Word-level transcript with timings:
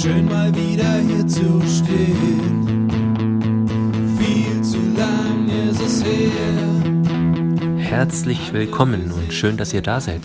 Schön 0.00 0.26
mal 0.26 0.54
wieder 0.54 1.00
hier 1.00 1.26
zu 1.26 1.60
stehen. 1.66 2.88
Viel 4.16 4.62
zu 4.62 4.78
lang 4.96 5.48
ist 5.48 5.80
es 5.80 6.04
her. 6.04 7.78
Herzlich 7.78 8.52
willkommen 8.52 9.10
und 9.10 9.32
schön, 9.32 9.56
dass 9.56 9.74
ihr 9.74 9.82
da 9.82 10.00
seid. 10.00 10.20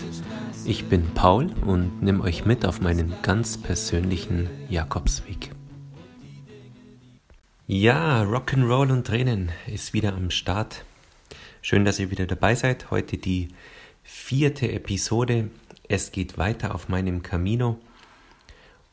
Ich 0.64 0.84
bin 0.84 1.12
Paul 1.14 1.50
und 1.66 2.04
nehme 2.04 2.22
euch 2.22 2.44
mit 2.44 2.64
auf 2.64 2.80
meinen 2.82 3.14
ganz 3.22 3.58
persönlichen 3.58 4.48
Jakobsweg. 4.68 5.50
Ja, 7.66 8.22
Rock'n'Roll 8.22 8.92
und 8.92 9.08
Tränen 9.08 9.50
ist 9.66 9.92
wieder 9.92 10.14
am 10.14 10.30
Start. 10.30 10.84
Schön, 11.62 11.84
dass 11.84 11.98
ihr 11.98 12.12
wieder 12.12 12.26
dabei 12.26 12.54
seid. 12.54 12.92
Heute 12.92 13.18
die 13.18 13.48
vierte 14.04 14.70
Episode. 14.70 15.50
Es 15.88 16.12
geht 16.12 16.38
weiter 16.38 16.76
auf 16.76 16.88
meinem 16.88 17.24
Camino 17.24 17.80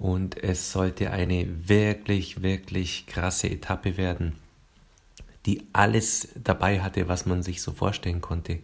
und 0.02 0.44
es 0.44 0.72
sollte 0.72 1.12
eine 1.12 1.48
wirklich, 1.68 2.42
wirklich 2.42 3.06
krasse 3.06 3.52
Etappe 3.52 3.98
werden, 3.98 4.34
die 5.46 5.62
alles 5.74 6.30
dabei 6.44 6.82
hatte, 6.82 7.08
was 7.08 7.28
man 7.28 7.44
sich 7.44 7.62
so 7.62 7.72
vorstellen 7.72 8.20
konnte. 8.20 8.58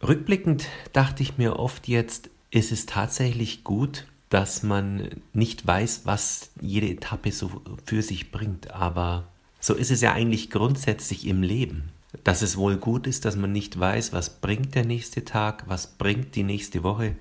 Rückblickend 0.00 0.68
dachte 0.92 1.24
ich 1.24 1.38
mir 1.38 1.58
oft 1.58 1.88
jetzt, 1.88 2.30
ist 2.52 2.70
es 2.70 2.86
tatsächlich 2.86 3.64
gut, 3.64 4.06
dass 4.28 4.62
man 4.62 5.08
nicht 5.32 5.66
weiß, 5.66 6.02
was 6.04 6.50
jede 6.60 6.88
Etappe 6.88 7.32
so 7.32 7.60
für 7.84 8.02
sich 8.02 8.30
bringt. 8.30 8.70
Aber 8.70 9.26
so 9.58 9.74
ist 9.74 9.90
es 9.90 10.02
ja 10.02 10.12
eigentlich 10.12 10.50
grundsätzlich 10.50 11.26
im 11.26 11.42
Leben. 11.42 11.90
Dass 12.22 12.42
es 12.42 12.56
wohl 12.56 12.76
gut 12.76 13.08
ist, 13.08 13.24
dass 13.24 13.34
man 13.34 13.50
nicht 13.50 13.78
weiß, 13.78 14.12
was 14.12 14.30
bringt 14.40 14.76
der 14.76 14.84
nächste 14.84 15.24
Tag, 15.24 15.64
was 15.66 15.88
bringt 15.88 16.36
die 16.36 16.44
nächste 16.44 16.84
Woche, 16.84 17.16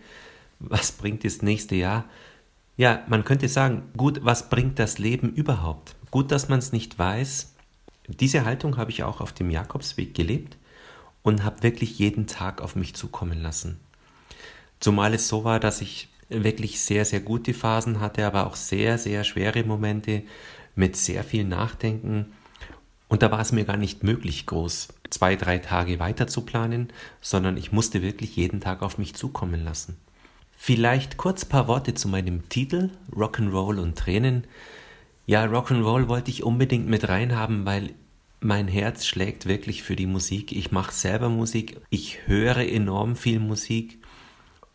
was 0.59 0.91
bringt 0.91 1.23
das 1.23 1.41
nächste 1.41 1.75
Jahr. 1.75 2.05
Ja, 2.81 3.03
man 3.07 3.23
könnte 3.23 3.47
sagen, 3.47 3.83
gut, 3.95 4.21
was 4.23 4.49
bringt 4.49 4.79
das 4.79 4.97
Leben 4.97 5.31
überhaupt? 5.33 5.95
Gut, 6.09 6.31
dass 6.31 6.49
man 6.49 6.57
es 6.57 6.71
nicht 6.71 6.97
weiß. 6.97 7.53
Diese 8.07 8.43
Haltung 8.43 8.77
habe 8.77 8.89
ich 8.89 9.03
auch 9.03 9.21
auf 9.21 9.33
dem 9.33 9.51
Jakobsweg 9.51 10.15
gelebt 10.15 10.57
und 11.21 11.43
habe 11.43 11.61
wirklich 11.61 11.99
jeden 11.99 12.25
Tag 12.25 12.59
auf 12.59 12.75
mich 12.75 12.95
zukommen 12.95 13.39
lassen. 13.39 13.79
Zumal 14.79 15.13
es 15.13 15.27
so 15.27 15.43
war, 15.43 15.59
dass 15.59 15.81
ich 15.81 16.09
wirklich 16.29 16.81
sehr, 16.81 17.05
sehr 17.05 17.19
gute 17.19 17.53
Phasen 17.53 17.99
hatte, 17.99 18.25
aber 18.25 18.47
auch 18.47 18.55
sehr, 18.55 18.97
sehr 18.97 19.25
schwere 19.25 19.63
Momente 19.63 20.23
mit 20.73 20.95
sehr 20.95 21.23
viel 21.23 21.43
Nachdenken. 21.43 22.33
Und 23.09 23.21
da 23.21 23.29
war 23.29 23.41
es 23.41 23.51
mir 23.51 23.65
gar 23.65 23.77
nicht 23.77 24.01
möglich, 24.01 24.47
groß 24.47 24.87
zwei, 25.11 25.35
drei 25.35 25.59
Tage 25.59 25.99
weiter 25.99 26.25
zu 26.25 26.41
planen, 26.41 26.91
sondern 27.21 27.57
ich 27.57 27.71
musste 27.71 28.01
wirklich 28.01 28.35
jeden 28.37 28.59
Tag 28.59 28.81
auf 28.81 28.97
mich 28.97 29.13
zukommen 29.13 29.63
lassen. 29.63 29.97
Vielleicht 30.63 31.17
kurz 31.17 31.43
paar 31.43 31.67
Worte 31.67 31.95
zu 31.95 32.07
meinem 32.07 32.47
Titel 32.47 32.91
Rock'n'Roll 33.11 33.79
und 33.79 33.97
Tränen. 33.97 34.45
Ja, 35.25 35.43
Rock'n'Roll 35.45 36.07
wollte 36.07 36.29
ich 36.29 36.43
unbedingt 36.43 36.87
mit 36.87 37.09
reinhaben, 37.09 37.65
weil 37.65 37.95
mein 38.41 38.67
Herz 38.67 39.07
schlägt 39.07 39.47
wirklich 39.47 39.81
für 39.81 39.95
die 39.95 40.05
Musik. 40.05 40.51
Ich 40.51 40.71
mache 40.71 40.93
selber 40.93 41.29
Musik. 41.29 41.81
Ich 41.89 42.27
höre 42.27 42.57
enorm 42.57 43.15
viel 43.15 43.39
Musik. 43.39 43.97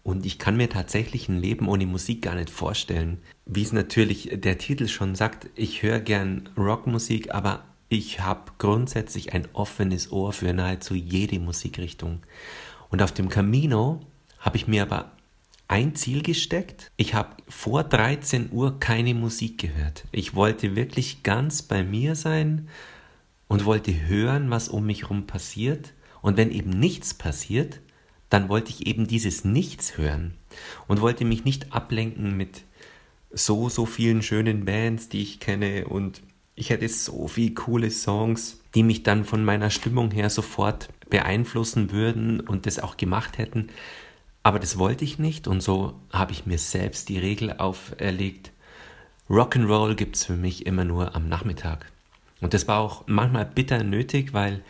Und 0.02 0.26
ich 0.26 0.40
kann 0.40 0.56
mir 0.56 0.68
tatsächlich 0.68 1.28
ein 1.28 1.38
Leben 1.38 1.68
ohne 1.68 1.86
Musik 1.86 2.22
gar 2.22 2.34
nicht 2.34 2.50
vorstellen. 2.50 3.18
Wie 3.44 3.62
es 3.62 3.72
natürlich 3.72 4.30
der 4.34 4.58
Titel 4.58 4.88
schon 4.88 5.14
sagt, 5.14 5.50
ich 5.54 5.84
höre 5.84 6.00
gern 6.00 6.48
Rockmusik, 6.56 7.32
aber 7.32 7.62
ich 7.88 8.18
habe 8.18 8.50
grundsätzlich 8.58 9.34
ein 9.34 9.46
offenes 9.52 10.10
Ohr 10.10 10.32
für 10.32 10.52
nahezu 10.52 10.96
jede 10.96 11.38
Musikrichtung. 11.38 12.22
Und 12.90 13.02
auf 13.02 13.12
dem 13.12 13.28
Camino 13.28 14.00
habe 14.40 14.56
ich 14.56 14.66
mir 14.66 14.82
aber 14.82 15.12
ein 15.68 15.94
Ziel 15.94 16.22
gesteckt. 16.22 16.90
Ich 16.96 17.14
habe 17.14 17.36
vor 17.48 17.84
13 17.84 18.50
Uhr 18.52 18.78
keine 18.78 19.14
Musik 19.14 19.58
gehört. 19.58 20.04
Ich 20.12 20.34
wollte 20.34 20.76
wirklich 20.76 21.22
ganz 21.22 21.62
bei 21.62 21.82
mir 21.82 22.14
sein 22.14 22.68
und 23.48 23.64
wollte 23.64 24.06
hören, 24.06 24.50
was 24.50 24.68
um 24.68 24.86
mich 24.86 25.02
herum 25.02 25.26
passiert. 25.26 25.92
Und 26.22 26.36
wenn 26.36 26.50
eben 26.50 26.70
nichts 26.70 27.14
passiert, 27.14 27.80
dann 28.30 28.48
wollte 28.48 28.70
ich 28.70 28.86
eben 28.86 29.06
dieses 29.06 29.44
Nichts 29.44 29.96
hören 29.96 30.34
und 30.88 31.00
wollte 31.00 31.24
mich 31.24 31.44
nicht 31.44 31.72
ablenken 31.72 32.36
mit 32.36 32.64
so, 33.30 33.68
so 33.68 33.86
vielen 33.86 34.22
schönen 34.22 34.64
Bands, 34.64 35.08
die 35.08 35.22
ich 35.22 35.40
kenne 35.40 35.86
und 35.86 36.22
ich 36.54 36.70
hätte 36.70 36.88
so 36.88 37.28
viele 37.28 37.54
coole 37.54 37.90
Songs, 37.90 38.60
die 38.74 38.82
mich 38.82 39.02
dann 39.02 39.24
von 39.24 39.44
meiner 39.44 39.70
Stimmung 39.70 40.10
her 40.10 40.30
sofort 40.30 40.88
beeinflussen 41.10 41.92
würden 41.92 42.40
und 42.40 42.66
das 42.66 42.78
auch 42.78 42.96
gemacht 42.96 43.38
hätten. 43.38 43.68
Aber 44.46 44.60
das 44.60 44.78
wollte 44.78 45.04
ich 45.04 45.18
nicht 45.18 45.48
und 45.48 45.60
so 45.60 45.94
habe 46.12 46.30
ich 46.30 46.46
mir 46.46 46.58
selbst 46.58 47.08
die 47.08 47.18
Regel 47.18 47.54
auferlegt. 47.54 48.52
Rock'n'Roll 49.28 49.96
gibt 49.96 50.14
es 50.14 50.24
für 50.24 50.36
mich 50.36 50.66
immer 50.66 50.84
nur 50.84 51.16
am 51.16 51.28
Nachmittag. 51.28 51.90
Und 52.40 52.54
das 52.54 52.68
war 52.68 52.78
auch 52.78 53.02
manchmal 53.08 53.44
bitter 53.44 53.82
nötig, 53.82 54.34
weil 54.34 54.62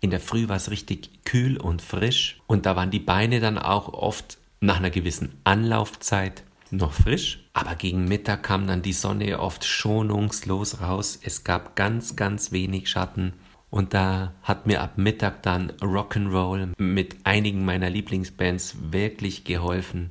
in 0.00 0.10
der 0.10 0.20
Früh 0.20 0.48
war 0.48 0.54
es 0.54 0.70
richtig 0.70 1.24
kühl 1.24 1.56
und 1.56 1.82
frisch 1.82 2.40
und 2.46 2.64
da 2.64 2.76
waren 2.76 2.92
die 2.92 3.00
Beine 3.00 3.40
dann 3.40 3.58
auch 3.58 3.92
oft 3.92 4.38
nach 4.60 4.76
einer 4.76 4.90
gewissen 4.90 5.32
Anlaufzeit 5.42 6.44
noch 6.70 6.92
frisch. 6.92 7.40
Aber 7.54 7.74
gegen 7.74 8.04
Mittag 8.04 8.44
kam 8.44 8.68
dann 8.68 8.82
die 8.82 8.92
Sonne 8.92 9.40
oft 9.40 9.64
schonungslos 9.64 10.80
raus. 10.80 11.18
Es 11.20 11.42
gab 11.42 11.74
ganz, 11.74 12.14
ganz 12.14 12.52
wenig 12.52 12.88
Schatten. 12.88 13.32
Und 13.74 13.92
da 13.92 14.32
hat 14.44 14.68
mir 14.68 14.80
ab 14.82 14.98
Mittag 14.98 15.42
dann 15.42 15.72
Rock'n'Roll 15.80 16.74
mit 16.78 17.16
einigen 17.24 17.64
meiner 17.64 17.90
Lieblingsbands 17.90 18.76
wirklich 18.92 19.42
geholfen, 19.42 20.10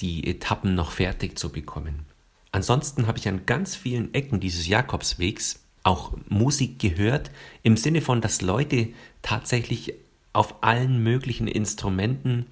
die 0.00 0.26
Etappen 0.28 0.74
noch 0.74 0.90
fertig 0.90 1.38
zu 1.38 1.48
bekommen. 1.48 2.04
Ansonsten 2.50 3.06
habe 3.06 3.16
ich 3.16 3.26
an 3.26 3.46
ganz 3.46 3.74
vielen 3.74 4.12
Ecken 4.12 4.38
dieses 4.38 4.66
Jakobswegs 4.68 5.60
auch 5.82 6.12
Musik 6.28 6.78
gehört, 6.78 7.30
im 7.62 7.78
Sinne 7.78 8.02
von, 8.02 8.20
dass 8.20 8.42
Leute 8.42 8.88
tatsächlich 9.22 9.94
auf 10.34 10.62
allen 10.62 11.02
möglichen 11.02 11.48
Instrumenten 11.48 12.48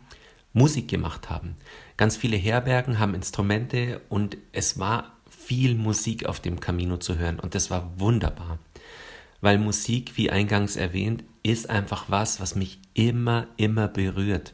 Musik 0.54 0.88
gemacht 0.88 1.28
haben. 1.28 1.56
Ganz 1.98 2.16
viele 2.16 2.38
Herbergen 2.38 3.00
haben 3.00 3.12
Instrumente 3.12 4.00
und 4.08 4.38
es 4.52 4.78
war 4.78 5.12
viel 5.28 5.74
Musik 5.74 6.24
auf 6.24 6.40
dem 6.40 6.58
Camino 6.58 6.96
zu 6.96 7.18
hören 7.18 7.38
und 7.38 7.54
das 7.54 7.70
war 7.70 8.00
wunderbar. 8.00 8.58
Weil 9.40 9.58
Musik, 9.58 10.16
wie 10.16 10.30
eingangs 10.30 10.76
erwähnt, 10.76 11.24
ist 11.42 11.70
einfach 11.70 12.06
was, 12.08 12.40
was 12.40 12.54
mich 12.54 12.78
immer, 12.94 13.46
immer 13.56 13.88
berührt. 13.88 14.52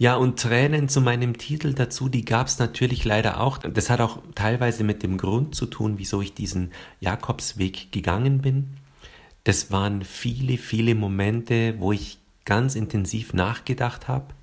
Ja, 0.00 0.14
und 0.14 0.38
Tränen 0.38 0.88
zu 0.88 1.00
meinem 1.00 1.38
Titel 1.38 1.74
dazu, 1.74 2.08
die 2.08 2.24
gab 2.24 2.46
es 2.46 2.58
natürlich 2.58 3.04
leider 3.04 3.40
auch. 3.40 3.58
Das 3.58 3.90
hat 3.90 4.00
auch 4.00 4.18
teilweise 4.36 4.84
mit 4.84 5.02
dem 5.02 5.18
Grund 5.18 5.56
zu 5.56 5.66
tun, 5.66 5.98
wieso 5.98 6.22
ich 6.22 6.34
diesen 6.34 6.72
Jakobsweg 7.00 7.90
gegangen 7.90 8.40
bin. 8.40 8.76
Das 9.42 9.72
waren 9.72 10.04
viele, 10.04 10.56
viele 10.56 10.94
Momente, 10.94 11.74
wo 11.78 11.90
ich 11.90 12.18
ganz 12.44 12.76
intensiv 12.76 13.34
nachgedacht 13.34 14.08
habe 14.08 14.34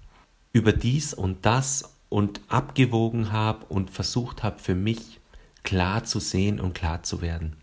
über 0.51 0.71
dies 0.71 1.13
und 1.13 1.45
das 1.45 1.95
und 2.09 2.41
abgewogen 2.47 3.31
habe 3.31 3.65
und 3.65 3.89
versucht 3.89 4.43
habe, 4.43 4.59
für 4.59 4.75
mich 4.75 5.19
klar 5.63 6.03
zu 6.03 6.19
sehen 6.19 6.59
und 6.59 6.73
klar 6.73 7.03
zu 7.03 7.21
werden. 7.21 7.57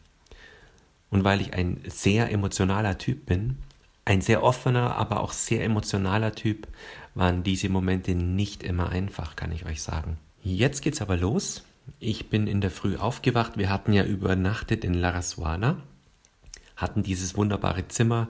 Und 1.12 1.24
weil 1.24 1.42
ich 1.42 1.52
ein 1.52 1.78
sehr 1.86 2.32
emotionaler 2.32 2.96
Typ 2.96 3.26
bin, 3.26 3.58
ein 4.06 4.22
sehr 4.22 4.42
offener, 4.42 4.96
aber 4.96 5.20
auch 5.20 5.32
sehr 5.32 5.62
emotionaler 5.62 6.34
Typ, 6.34 6.66
waren 7.14 7.42
diese 7.42 7.68
Momente 7.68 8.14
nicht 8.14 8.62
immer 8.62 8.88
einfach, 8.88 9.36
kann 9.36 9.52
ich 9.52 9.66
euch 9.66 9.82
sagen. 9.82 10.16
Jetzt 10.42 10.80
geht's 10.80 11.02
aber 11.02 11.18
los. 11.18 11.64
Ich 12.00 12.30
bin 12.30 12.46
in 12.46 12.62
der 12.62 12.70
Früh 12.70 12.96
aufgewacht. 12.96 13.58
Wir 13.58 13.68
hatten 13.68 13.92
ja 13.92 14.04
übernachtet 14.04 14.84
in 14.84 14.94
Larasuana, 14.94 15.76
hatten 16.76 17.02
dieses 17.02 17.36
wunderbare 17.36 17.86
Zimmer 17.88 18.28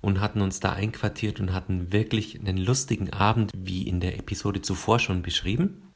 und 0.00 0.20
hatten 0.20 0.40
uns 0.40 0.58
da 0.58 0.72
einquartiert 0.72 1.38
und 1.38 1.52
hatten 1.52 1.92
wirklich 1.92 2.40
einen 2.40 2.58
lustigen 2.58 3.12
Abend, 3.12 3.52
wie 3.56 3.86
in 3.86 4.00
der 4.00 4.18
Episode 4.18 4.62
zuvor 4.62 4.98
schon 4.98 5.22
beschrieben. 5.22 5.92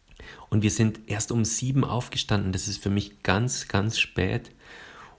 Und 0.48 0.62
wir 0.62 0.70
sind 0.70 1.00
erst 1.08 1.32
um 1.32 1.44
sieben 1.44 1.82
aufgestanden. 1.84 2.52
Das 2.52 2.68
ist 2.68 2.80
für 2.80 2.90
mich 2.90 3.24
ganz, 3.24 3.66
ganz 3.66 3.98
spät. 3.98 4.52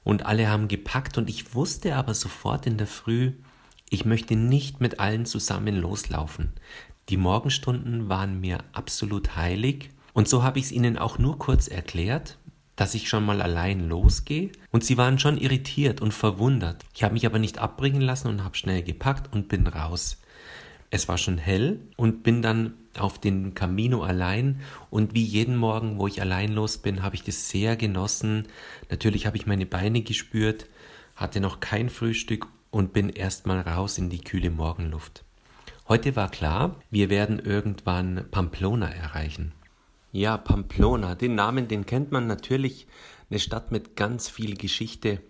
Und 0.03 0.25
alle 0.25 0.49
haben 0.49 0.67
gepackt 0.67 1.17
und 1.17 1.29
ich 1.29 1.53
wusste 1.53 1.95
aber 1.95 2.13
sofort 2.13 2.65
in 2.65 2.77
der 2.77 2.87
Früh, 2.87 3.33
ich 3.89 4.05
möchte 4.05 4.35
nicht 4.35 4.79
mit 4.79 4.99
allen 4.99 5.25
zusammen 5.25 5.75
loslaufen. 5.75 6.53
Die 7.09 7.17
Morgenstunden 7.17 8.09
waren 8.09 8.39
mir 8.39 8.59
absolut 8.71 9.35
heilig 9.35 9.89
und 10.13 10.27
so 10.27 10.43
habe 10.43 10.59
ich 10.59 10.65
es 10.65 10.71
ihnen 10.71 10.97
auch 10.97 11.17
nur 11.17 11.37
kurz 11.37 11.67
erklärt, 11.67 12.37
dass 12.75 12.95
ich 12.95 13.09
schon 13.09 13.25
mal 13.25 13.41
allein 13.41 13.89
losgehe 13.89 14.51
und 14.71 14.83
sie 14.83 14.97
waren 14.97 15.19
schon 15.19 15.37
irritiert 15.37 16.01
und 16.01 16.13
verwundert. 16.13 16.85
Ich 16.95 17.03
habe 17.03 17.13
mich 17.13 17.25
aber 17.25 17.37
nicht 17.37 17.57
abbringen 17.59 18.01
lassen 18.01 18.29
und 18.29 18.43
habe 18.43 18.57
schnell 18.57 18.81
gepackt 18.81 19.33
und 19.33 19.49
bin 19.49 19.67
raus. 19.67 20.20
Es 20.93 21.07
war 21.07 21.17
schon 21.17 21.37
hell 21.37 21.79
und 21.95 22.21
bin 22.21 22.41
dann 22.41 22.73
auf 22.99 23.17
den 23.17 23.55
Camino 23.55 24.03
allein 24.03 24.59
und 24.89 25.13
wie 25.13 25.23
jeden 25.23 25.55
Morgen, 25.55 25.97
wo 25.97 26.05
ich 26.05 26.21
allein 26.21 26.51
los 26.51 26.77
bin, 26.77 27.01
habe 27.01 27.15
ich 27.15 27.23
das 27.23 27.49
sehr 27.49 27.77
genossen. 27.77 28.49
Natürlich 28.89 29.25
habe 29.25 29.37
ich 29.37 29.47
meine 29.47 29.65
Beine 29.65 30.01
gespürt, 30.01 30.67
hatte 31.15 31.39
noch 31.39 31.61
kein 31.61 31.89
Frühstück 31.89 32.45
und 32.71 32.91
bin 32.91 33.07
erstmal 33.07 33.61
raus 33.61 33.97
in 33.97 34.09
die 34.09 34.19
kühle 34.19 34.49
Morgenluft. 34.49 35.23
Heute 35.87 36.17
war 36.17 36.29
klar, 36.29 36.75
wir 36.89 37.09
werden 37.09 37.39
irgendwann 37.39 38.25
Pamplona 38.29 38.89
erreichen. 38.89 39.53
Ja, 40.11 40.37
Pamplona, 40.37 41.15
den 41.15 41.35
Namen, 41.35 41.69
den 41.69 41.85
kennt 41.85 42.11
man 42.11 42.27
natürlich. 42.27 42.85
Eine 43.29 43.39
Stadt 43.39 43.71
mit 43.71 43.95
ganz 43.95 44.27
viel 44.27 44.57
Geschichte. 44.57 45.21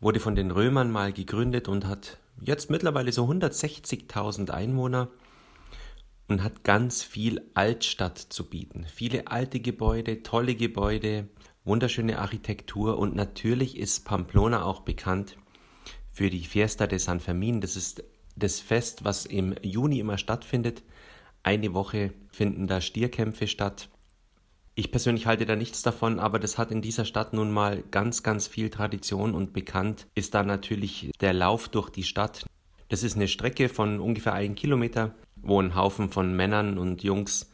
Wurde 0.00 0.20
von 0.20 0.34
den 0.34 0.50
Römern 0.50 0.90
mal 0.90 1.12
gegründet 1.12 1.68
und 1.68 1.86
hat 1.86 2.16
jetzt 2.40 2.70
mittlerweile 2.70 3.12
so 3.12 3.24
160.000 3.26 4.50
Einwohner 4.50 5.08
und 6.28 6.42
hat 6.42 6.64
ganz 6.64 7.02
viel 7.02 7.42
Altstadt 7.54 8.18
zu 8.18 8.48
bieten. 8.48 8.86
Viele 8.92 9.26
alte 9.26 9.60
Gebäude, 9.60 10.22
tolle 10.22 10.54
Gebäude, 10.54 11.28
wunderschöne 11.64 12.18
Architektur 12.18 12.98
und 12.98 13.14
natürlich 13.14 13.76
ist 13.76 14.04
Pamplona 14.04 14.64
auch 14.64 14.80
bekannt 14.80 15.36
für 16.12 16.30
die 16.30 16.44
Fiesta 16.44 16.86
de 16.86 16.98
San 16.98 17.20
Fermin. 17.20 17.60
Das 17.60 17.76
ist 17.76 18.04
das 18.36 18.60
Fest, 18.60 19.04
was 19.04 19.26
im 19.26 19.54
Juni 19.62 20.00
immer 20.00 20.18
stattfindet. 20.18 20.82
Eine 21.42 21.74
Woche 21.74 22.12
finden 22.30 22.66
da 22.66 22.80
Stierkämpfe 22.80 23.46
statt. 23.46 23.88
Ich 24.80 24.90
persönlich 24.90 25.26
halte 25.26 25.44
da 25.44 25.56
nichts 25.56 25.82
davon, 25.82 26.18
aber 26.18 26.38
das 26.38 26.56
hat 26.56 26.70
in 26.70 26.80
dieser 26.80 27.04
Stadt 27.04 27.34
nun 27.34 27.50
mal 27.50 27.84
ganz, 27.90 28.22
ganz 28.22 28.48
viel 28.48 28.70
Tradition 28.70 29.34
und 29.34 29.52
bekannt 29.52 30.06
ist 30.14 30.32
da 30.32 30.42
natürlich 30.42 31.10
der 31.20 31.34
Lauf 31.34 31.68
durch 31.68 31.90
die 31.90 32.02
Stadt. 32.02 32.46
Das 32.88 33.02
ist 33.02 33.14
eine 33.14 33.28
Strecke 33.28 33.68
von 33.68 34.00
ungefähr 34.00 34.32
einem 34.32 34.54
Kilometer, 34.54 35.14
wo 35.36 35.60
ein 35.60 35.74
Haufen 35.74 36.08
von 36.08 36.34
Männern 36.34 36.78
und 36.78 37.02
Jungs 37.02 37.50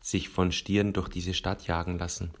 sich 0.00 0.28
von 0.30 0.50
Stieren 0.50 0.92
durch 0.92 1.08
diese 1.08 1.32
Stadt 1.32 1.64
jagen 1.68 1.96
lassen. 1.96 2.32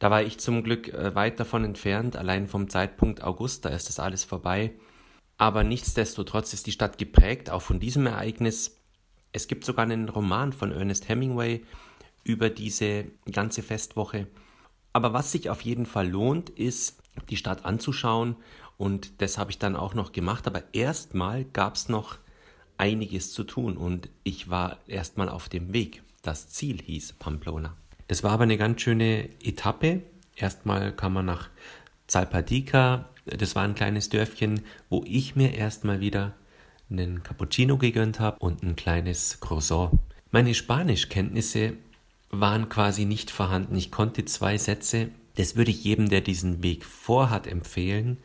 Da 0.00 0.10
war 0.10 0.24
ich 0.24 0.38
zum 0.38 0.64
Glück 0.64 0.88
äh, 0.88 1.14
weit 1.14 1.38
davon 1.38 1.62
entfernt, 1.62 2.16
allein 2.16 2.48
vom 2.48 2.68
Zeitpunkt 2.68 3.22
August, 3.22 3.66
da 3.66 3.68
ist 3.68 3.88
das 3.88 4.00
alles 4.00 4.24
vorbei. 4.24 4.72
Aber 5.38 5.62
nichtsdestotrotz 5.62 6.52
ist 6.54 6.66
die 6.66 6.72
Stadt 6.72 6.98
geprägt, 6.98 7.50
auch 7.50 7.62
von 7.62 7.78
diesem 7.78 8.06
Ereignis. 8.06 8.80
Es 9.30 9.46
gibt 9.46 9.64
sogar 9.64 9.84
einen 9.84 10.08
Roman 10.08 10.52
von 10.52 10.72
Ernest 10.72 11.08
Hemingway 11.08 11.62
über 12.26 12.50
diese 12.50 13.06
ganze 13.30 13.62
Festwoche. 13.62 14.26
Aber 14.92 15.12
was 15.12 15.32
sich 15.32 15.48
auf 15.48 15.60
jeden 15.62 15.86
Fall 15.86 16.08
lohnt, 16.08 16.50
ist, 16.50 16.98
die 17.30 17.36
Stadt 17.36 17.64
anzuschauen. 17.64 18.36
Und 18.76 19.22
das 19.22 19.38
habe 19.38 19.50
ich 19.50 19.58
dann 19.58 19.76
auch 19.76 19.94
noch 19.94 20.12
gemacht. 20.12 20.46
Aber 20.46 20.62
erstmal 20.72 21.44
gab 21.44 21.76
es 21.76 21.88
noch 21.88 22.18
einiges 22.78 23.32
zu 23.32 23.44
tun. 23.44 23.76
Und 23.76 24.08
ich 24.24 24.50
war 24.50 24.78
erstmal 24.86 25.28
auf 25.28 25.48
dem 25.48 25.72
Weg. 25.72 26.02
Das 26.22 26.48
Ziel 26.48 26.82
hieß 26.82 27.14
Pamplona. 27.14 27.76
Das 28.08 28.22
war 28.22 28.32
aber 28.32 28.42
eine 28.42 28.56
ganz 28.56 28.82
schöne 28.82 29.28
Etappe. 29.42 30.02
Erstmal 30.34 30.94
kam 30.94 31.14
man 31.14 31.26
nach 31.26 31.48
Zalpadika. 32.06 33.08
Das 33.24 33.54
war 33.54 33.62
ein 33.62 33.74
kleines 33.74 34.08
Dörfchen, 34.08 34.62
wo 34.88 35.04
ich 35.06 35.36
mir 35.36 35.54
erstmal 35.54 36.00
wieder 36.00 36.34
einen 36.90 37.22
Cappuccino 37.22 37.78
gegönnt 37.78 38.20
habe 38.20 38.38
und 38.38 38.62
ein 38.62 38.76
kleines 38.76 39.40
Croissant. 39.40 39.98
Meine 40.30 40.54
Spanischkenntnisse 40.54 41.74
waren 42.30 42.68
quasi 42.68 43.04
nicht 43.04 43.30
vorhanden. 43.30 43.76
Ich 43.76 43.90
konnte 43.90 44.24
zwei 44.24 44.58
Sätze. 44.58 45.08
Das 45.36 45.56
würde 45.56 45.70
ich 45.70 45.84
jedem, 45.84 46.08
der 46.08 46.20
diesen 46.20 46.62
Weg 46.62 46.84
vorhat, 46.84 47.46
empfehlen. 47.46 48.18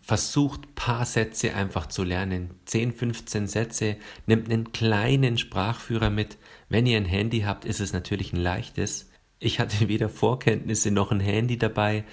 Versucht 0.00 0.74
paar 0.74 1.04
Sätze 1.04 1.54
einfach 1.54 1.86
zu 1.86 2.02
lernen. 2.02 2.50
10, 2.64 2.92
15 2.92 3.46
Sätze. 3.46 3.96
Nehmt 4.26 4.50
einen 4.50 4.72
kleinen 4.72 5.38
Sprachführer 5.38 6.10
mit. 6.10 6.38
Wenn 6.68 6.86
ihr 6.86 6.96
ein 6.96 7.04
Handy 7.04 7.40
habt, 7.40 7.64
ist 7.64 7.80
es 7.80 7.92
natürlich 7.92 8.32
ein 8.32 8.40
leichtes. 8.40 9.10
Ich 9.38 9.60
hatte 9.60 9.88
weder 9.88 10.08
Vorkenntnisse 10.08 10.90
noch 10.90 11.12
ein 11.12 11.20
Handy 11.20 11.58
dabei. 11.58 12.04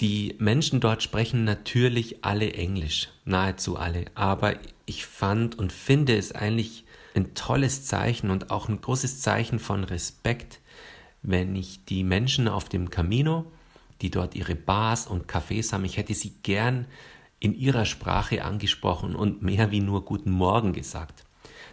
Die 0.00 0.34
Menschen 0.38 0.80
dort 0.80 1.02
sprechen 1.02 1.44
natürlich 1.44 2.24
alle 2.24 2.52
Englisch, 2.52 3.10
nahezu 3.24 3.76
alle. 3.76 4.06
Aber 4.14 4.56
ich 4.86 5.06
fand 5.06 5.56
und 5.56 5.72
finde 5.72 6.16
es 6.16 6.32
eigentlich 6.32 6.84
ein 7.14 7.34
tolles 7.34 7.84
Zeichen 7.84 8.30
und 8.30 8.50
auch 8.50 8.68
ein 8.68 8.80
großes 8.80 9.20
Zeichen 9.20 9.58
von 9.60 9.84
Respekt, 9.84 10.60
wenn 11.24 11.56
ich 11.56 11.84
die 11.86 12.04
Menschen 12.04 12.46
auf 12.46 12.68
dem 12.68 12.90
Camino, 12.90 13.50
die 14.02 14.10
dort 14.10 14.34
ihre 14.34 14.54
Bars 14.54 15.06
und 15.06 15.26
Cafés 15.26 15.72
haben, 15.72 15.84
ich 15.84 15.96
hätte 15.96 16.14
sie 16.14 16.34
gern 16.42 16.86
in 17.40 17.54
ihrer 17.54 17.86
Sprache 17.86 18.44
angesprochen 18.44 19.16
und 19.16 19.42
mehr 19.42 19.70
wie 19.70 19.80
nur 19.80 20.04
Guten 20.04 20.30
Morgen 20.30 20.72
gesagt. 20.72 21.24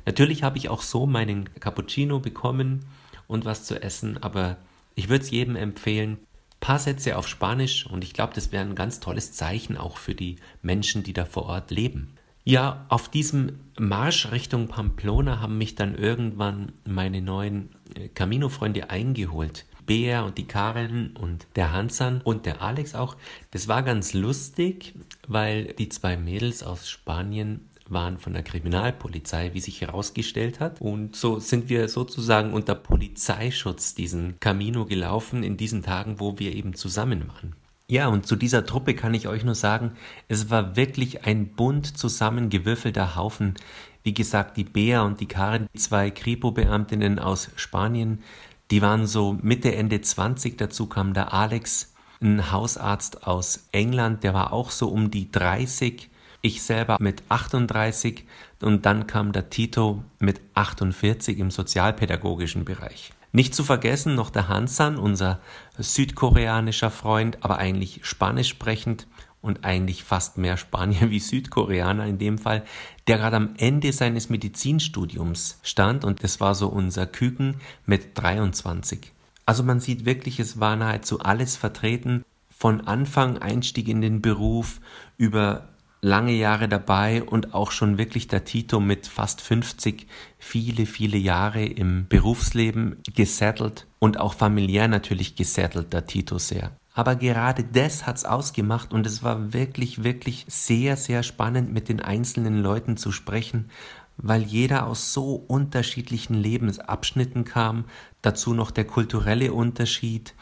Natürlich 0.06 0.44
habe 0.44 0.58
ich 0.58 0.70
auch 0.70 0.82
so 0.82 1.06
meinen 1.06 1.54
Cappuccino 1.60 2.20
bekommen 2.20 2.86
und 3.28 3.46
was 3.46 3.66
zu 3.66 3.82
essen, 3.82 4.18
aber 4.24 4.58
ich 4.96 5.10
würde 5.10 5.24
es 5.24 5.32
jedem 5.32 5.56
empfehlen, 5.56 6.18
paar 6.60 6.80
Sätze 6.80 7.18
auf 7.18 7.28
Spanisch 7.28 7.86
und 7.88 8.04
ich 8.04 8.14
glaube, 8.14 8.34
das 8.34 8.52
wäre 8.52 8.64
ein 8.64 8.76
ganz 8.76 9.00
tolles 9.00 9.34
Zeichen 9.34 9.78
auch 9.78 9.98
für 9.98 10.16
die 10.16 10.38
Menschen, 10.62 11.04
die 11.04 11.14
da 11.14 11.26
vor 11.26 11.44
Ort 11.48 11.72
leben. 11.72 12.16
Ja, 12.44 12.86
auf 12.90 13.08
diesem 13.10 13.60
Marsch 13.78 14.32
Richtung 14.32 14.68
Pamplona 14.68 15.40
haben 15.40 15.58
mich 15.58 15.76
dann 15.76 15.96
irgendwann 15.96 16.72
meine 16.86 17.22
neuen 17.22 17.70
äh, 17.96 18.08
Camino-Freunde 18.08 18.90
eingeholt. 18.90 19.66
Bea 19.86 20.22
und 20.22 20.38
die 20.38 20.48
Karen 20.48 21.16
und 21.18 21.48
der 21.56 21.72
Hansan 21.72 22.22
und 22.22 22.46
der 22.46 22.62
Alex 22.62 22.96
auch. 22.96 23.16
Das 23.52 23.68
war 23.68 23.84
ganz 23.84 24.14
lustig, 24.14 24.94
weil 25.28 25.74
die 25.74 25.90
zwei 25.90 26.18
Mädels 26.18 26.64
aus 26.64 26.90
Spanien 26.90 27.68
waren 27.90 28.18
von 28.18 28.34
der 28.34 28.44
Kriminalpolizei, 28.44 29.54
wie 29.54 29.60
sich 29.60 29.82
herausgestellt 29.82 30.60
hat. 30.60 30.80
Und 30.82 31.16
so 31.16 31.40
sind 31.40 31.70
wir 31.70 31.90
sozusagen 31.90 32.54
unter 32.54 32.74
Polizeischutz 32.74 33.94
diesen 33.94 34.40
Camino 34.40 34.86
gelaufen 34.86 35.44
in 35.44 35.58
diesen 35.58 35.84
Tagen, 35.84 36.20
wo 36.20 36.40
wir 36.40 36.56
eben 36.56 36.74
zusammen 36.74 37.28
waren. 37.28 37.56
Ja, 37.92 38.08
und 38.08 38.26
zu 38.26 38.38
dieser 38.38 38.66
Truppe 38.66 38.94
kann 38.94 39.14
ich 39.14 39.28
euch 39.28 39.44
nur 39.44 39.54
sagen, 39.54 39.92
es 40.30 40.50
war 40.50 40.78
wirklich 40.78 41.26
ein 41.26 41.48
bunt 41.48 41.98
zusammengewürfelter 41.98 43.18
Haufen. 43.18 43.56
Wie 44.02 44.14
gesagt, 44.14 44.56
die 44.56 44.64
Bea 44.64 45.02
und 45.02 45.20
die 45.20 45.26
Karin, 45.26 45.68
zwei 45.76 46.10
Kripo-Beamtinnen 46.10 47.20
aus 47.20 47.50
Spanien, 47.58 48.24
die 48.72 48.82
waren 48.82 49.08
so 49.08 49.38
Mitte, 49.42 49.76
Ende 49.76 50.00
20. 50.00 50.58
Dazu 50.58 50.88
kam 50.88 51.14
der 51.14 51.34
Alex, 51.34 51.94
ein 52.22 52.50
Hausarzt 52.54 53.28
aus 53.28 53.68
England, 53.74 54.24
der 54.24 54.34
war 54.34 54.54
auch 54.54 54.72
so 54.72 54.88
um 54.88 55.12
die 55.12 55.30
30. 55.30 56.10
Ich 56.42 56.64
selber 56.64 56.96
mit 56.98 57.24
38 57.28 58.24
und 58.62 58.86
dann 58.86 59.06
kam 59.06 59.34
der 59.34 59.50
Tito 59.50 60.02
mit 60.18 60.40
48 60.54 61.40
im 61.40 61.52
sozialpädagogischen 61.52 62.64
Bereich. 62.64 63.12
Nicht 63.32 63.56
zu 63.56 63.64
vergessen 63.64 64.16
noch 64.16 64.30
der 64.30 64.50
Hansan, 64.50 64.98
unser 64.98 65.40
südkoreanischer 65.78 66.92
Freund, 66.92 67.38
aber 67.42 67.58
eigentlich 67.58 68.02
spanisch 68.04 68.50
sprechend 68.50 69.08
und 69.42 69.64
eigentlich 69.64 70.04
fast 70.04 70.38
mehr 70.38 70.58
Spanier 70.58 71.10
wie 71.10 71.20
Südkoreaner 71.20 72.06
in 72.06 72.18
dem 72.18 72.38
Fall, 72.38 72.64
der 73.08 73.18
gerade 73.18 73.38
am 73.38 73.56
Ende 73.58 73.92
seines 73.94 74.30
Medizinstudiums 74.30 75.60
stand 75.64 76.04
und 76.04 76.24
das 76.24 76.40
war 76.40 76.56
so 76.56 76.68
unser 76.68 77.08
Küken 77.08 77.56
mit 77.86 78.18
23. 78.18 79.12
Also 79.46 79.64
man 79.64 79.80
sieht 79.80 80.06
wirklich, 80.06 80.40
es 80.40 80.60
war 80.60 80.76
nahezu 80.76 81.20
alles 81.20 81.56
vertreten, 81.56 82.24
von 82.50 82.82
Anfang 82.82 83.40
Einstieg 83.40 83.88
in 83.88 84.02
den 84.02 84.22
Beruf 84.22 84.82
über 85.18 85.70
lange 86.02 86.34
Jahre 86.34 86.68
dabei 86.68 87.24
und 87.24 87.54
auch 87.54 87.72
schon 87.72 87.98
wirklich 87.98 88.28
der 88.28 88.44
Tito 88.44 88.80
mit 88.80 89.08
fast 89.08 89.42
50 89.42 90.08
viele, 90.38 90.86
viele 90.86 91.18
Jahre 91.18 91.64
im 91.64 92.08
Berufsleben 92.08 92.98
gesettelt 93.14 93.88
und 94.00 94.20
auch 94.20 94.34
familiär 94.34 94.88
natürlich 94.88 95.36
gesettelt, 95.36 95.94
der 95.94 96.08
Tito 96.08 96.40
sehr. 96.40 96.72
Aber 96.94 97.16
gerade 97.16 97.64
das 97.64 98.06
hat's 98.06 98.26
ausgemacht 98.26 98.94
und 98.94 99.06
es 99.06 99.24
war 99.24 99.54
wirklich, 99.54 100.04
wirklich 100.04 100.46
sehr, 100.50 100.98
sehr 100.98 101.24
spannend 101.24 101.72
mit 101.72 101.88
den 101.88 102.02
einzelnen 102.02 102.62
Leuten 102.62 102.98
zu 102.98 103.12
sprechen, 103.12 103.70
weil 104.18 104.42
jeder 104.42 104.88
aus 104.88 105.14
so 105.14 105.36
unterschiedlichen 105.36 106.34
Lebensabschnitten 106.34 107.46
kam, 107.46 107.86
dazu 108.22 108.54
noch 108.54 108.72
der 108.72 108.86
kulturelle 108.86 109.54
Unterschied, 109.54 110.34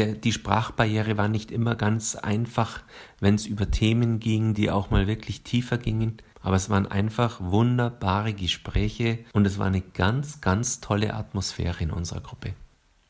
der, 0.00 0.14
die 0.14 0.32
Sprachbarriere 0.32 1.18
war 1.18 1.28
nicht 1.28 1.50
immer 1.50 1.74
ganz 1.74 2.16
einfach, 2.16 2.80
wenn 3.20 3.34
es 3.34 3.44
über 3.44 3.70
Themen 3.70 4.18
ging, 4.18 4.54
die 4.54 4.70
auch 4.70 4.90
mal 4.90 5.06
wirklich 5.06 5.42
tiefer 5.42 5.76
gingen. 5.76 6.16
Aber 6.42 6.56
es 6.56 6.70
waren 6.70 6.86
einfach 6.86 7.38
wunderbare 7.40 8.32
Gespräche 8.32 9.18
und 9.34 9.46
es 9.46 9.58
war 9.58 9.66
eine 9.66 9.82
ganz, 9.82 10.40
ganz 10.40 10.80
tolle 10.80 11.12
Atmosphäre 11.12 11.84
in 11.84 11.90
unserer 11.90 12.22
Gruppe. 12.22 12.54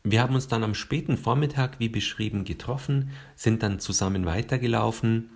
Wir 0.02 0.20
haben 0.20 0.34
uns 0.34 0.48
dann 0.48 0.64
am 0.64 0.74
späten 0.74 1.16
Vormittag, 1.16 1.78
wie 1.78 1.88
beschrieben, 1.88 2.44
getroffen, 2.44 3.10
sind 3.36 3.62
dann 3.62 3.78
zusammen 3.78 4.26
weitergelaufen, 4.26 5.30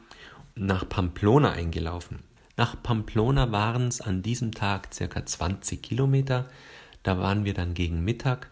nach 0.57 0.89
Pamplona 0.89 1.53
eingelaufen. 1.53 2.19
Nach 2.57 2.75
Pamplona 2.83 3.53
waren 3.53 3.87
es 3.87 4.01
an 4.01 4.23
diesem 4.23 4.53
Tag 4.53 4.93
circa 4.93 5.25
20 5.25 5.81
Kilometer. 5.83 6.49
Da 7.05 7.19
waren 7.19 7.45
wir 7.45 7.55
dann 7.55 7.75
gegen 7.75 8.03
Mittag 8.03 8.51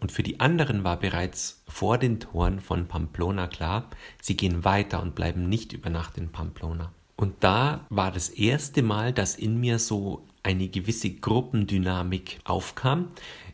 und 0.00 0.12
für 0.12 0.22
die 0.22 0.40
anderen 0.40 0.84
war 0.84 0.98
bereits 0.98 1.62
vor 1.68 1.98
den 1.98 2.20
Toren 2.20 2.60
von 2.60 2.86
Pamplona 2.86 3.46
klar, 3.48 3.88
sie 4.20 4.36
gehen 4.36 4.64
weiter 4.64 5.02
und 5.02 5.14
bleiben 5.14 5.48
nicht 5.48 5.72
über 5.72 5.90
Nacht 5.90 6.18
in 6.18 6.30
Pamplona. 6.30 6.92
Und 7.16 7.34
da 7.40 7.84
war 7.90 8.12
das 8.12 8.28
erste 8.28 8.82
Mal, 8.82 9.12
dass 9.12 9.34
in 9.34 9.58
mir 9.58 9.78
so 9.80 10.24
eine 10.44 10.68
gewisse 10.68 11.10
Gruppendynamik 11.10 12.38
aufkam. 12.44 13.08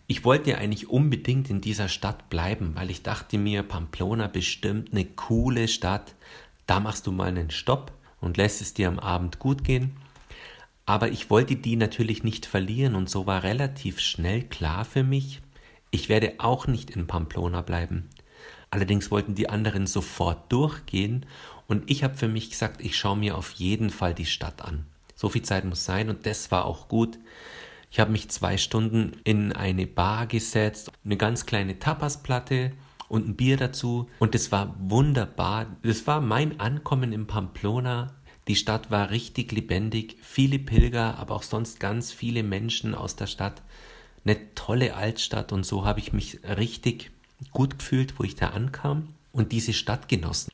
Ich 0.07 0.25
wollte 0.25 0.51
ja 0.51 0.59
eigentlich 0.59 0.91
unbedingt 0.91 1.49
in 1.49 1.63
dieser 1.63 1.89
Stadt 1.89 2.29
bleiben, 2.29 2.73
weil 2.75 2.91
ich 2.91 3.03
dachte 3.03 3.39
mir, 3.39 3.63
Pamplona 3.63 4.27
bestimmt 4.27 4.93
eine 4.93 5.07
coole 5.07 5.67
Stadt. 5.67 6.15
Da 6.67 6.79
machst 6.79 7.07
du 7.07 7.13
mal 7.13 7.29
einen 7.29 7.51
Stopp 7.51 7.93
und 8.21 8.37
lässt 8.37 8.61
es 8.61 8.75
dir 8.75 8.89
am 8.89 8.99
Abend 8.99 9.39
gut 9.39 9.65
gehen. 9.65 9.97
Aber 10.87 11.09
ich 11.09 11.31
wollte 11.31 11.57
die 11.57 11.77
natürlich 11.77 12.23
nicht 12.23 12.45
verlieren 12.45 12.95
und 12.95 13.09
so 13.09 13.27
war 13.27 13.43
relativ 13.43 14.01
schnell 14.01 14.43
klar 14.43 14.85
für 14.85 15.03
mich, 15.03 15.41
Ich 15.95 16.09
werde 16.09 16.35
auch 16.39 16.67
nicht 16.67 16.91
in 16.91 17.07
Pamplona 17.07 17.63
bleiben. 17.63 18.11
Allerdings 18.69 19.13
wollten 19.13 19.37
die 19.37 19.49
anderen 19.49 19.87
sofort 19.87 20.51
durchgehen 20.51 21.25
und 21.69 21.89
ich 21.89 22.03
habe 22.03 22.17
für 22.17 22.27
mich 22.27 22.51
gesagt, 22.51 22.81
ich 22.81 22.97
schaue 22.97 23.17
mir 23.17 23.39
auf 23.39 23.53
jeden 23.53 23.91
Fall 23.91 24.13
die 24.13 24.27
Stadt 24.27 24.61
an. 24.63 24.87
So 25.15 25.29
viel 25.29 25.43
Zeit 25.43 25.65
muss 25.65 25.85
sein 25.85 26.11
und 26.11 26.27
das 26.27 26.51
war 26.51 26.65
auch 26.65 26.89
gut. 26.89 27.21
Ich 27.93 28.01
habe 28.01 28.11
mich 28.11 28.29
zwei 28.29 28.57
Stunden 28.57 29.13
in 29.23 29.53
eine 29.53 29.87
Bar 29.87 30.27
gesetzt, 30.27 30.91
eine 31.05 31.17
ganz 31.17 31.47
kleine 31.47 31.79
Tapasplatte 31.79 32.73
und 33.09 33.29
ein 33.29 33.37
Bier 33.37 33.57
dazu 33.57 34.09
und 34.19 34.35
es 34.35 34.51
war 34.51 34.75
wunderbar. 34.81 35.77
Das 35.85 36.09
war 36.09 36.21
mein 36.21 36.59
Ankommen 36.59 37.13
in 37.13 37.29
Pamplona. 37.29 38.17
Die 38.49 38.57
Stadt 38.57 38.91
war 38.91 39.11
richtig 39.11 39.53
lebendig, 39.53 40.17
viele 40.23 40.59
Pilger, 40.59 41.19
aber 41.19 41.37
auch 41.37 41.45
sonst 41.45 41.79
ganz 41.79 42.11
viele 42.11 42.43
Menschen 42.43 42.97
aus 42.97 43.15
der 43.15 43.29
Stadt. 43.29 43.63
Eine 44.25 44.55
tolle 44.55 44.95
Altstadt 44.95 45.53
und 45.53 45.67
so 45.67 45.85
habe 45.85 46.01
ich 46.01 46.13
mich 46.13 46.41
richtig 46.45 47.11
gut 47.53 47.79
gefühlt, 47.79 48.19
wo 48.19 48.25
ich 48.25 48.37
da 48.37 48.49
ankam 48.49 49.09
und 49.33 49.53
diese 49.53 49.73
Stadt 49.73 50.09
genossen. 50.09 50.51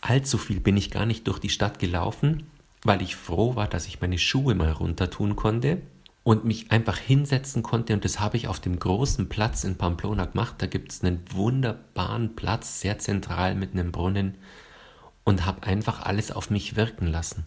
Allzu 0.00 0.38
viel 0.38 0.60
bin 0.60 0.76
ich 0.76 0.90
gar 0.90 1.04
nicht 1.04 1.26
durch 1.26 1.38
die 1.38 1.50
Stadt 1.50 1.78
gelaufen, 1.78 2.46
weil 2.82 3.02
ich 3.02 3.16
froh 3.16 3.56
war, 3.56 3.68
dass 3.68 3.86
ich 3.86 4.00
meine 4.00 4.18
Schuhe 4.18 4.54
mal 4.54 4.72
runter 4.72 5.10
tun 5.10 5.36
konnte 5.36 5.82
und 6.22 6.44
mich 6.44 6.70
einfach 6.70 6.96
hinsetzen 6.96 7.62
konnte. 7.62 7.92
Und 7.92 8.04
das 8.04 8.20
habe 8.20 8.36
ich 8.38 8.48
auf 8.48 8.60
dem 8.60 8.78
großen 8.78 9.28
Platz 9.28 9.64
in 9.64 9.76
Pamplona 9.76 10.24
gemacht. 10.24 10.56
Da 10.58 10.66
gibt 10.66 10.92
es 10.92 11.02
einen 11.02 11.22
wunderbaren 11.30 12.34
Platz, 12.36 12.80
sehr 12.80 12.98
zentral 12.98 13.54
mit 13.54 13.72
einem 13.72 13.92
Brunnen 13.92 14.36
und 15.24 15.44
habe 15.44 15.66
einfach 15.66 16.00
alles 16.00 16.30
auf 16.30 16.48
mich 16.48 16.76
wirken 16.76 17.06
lassen. 17.06 17.46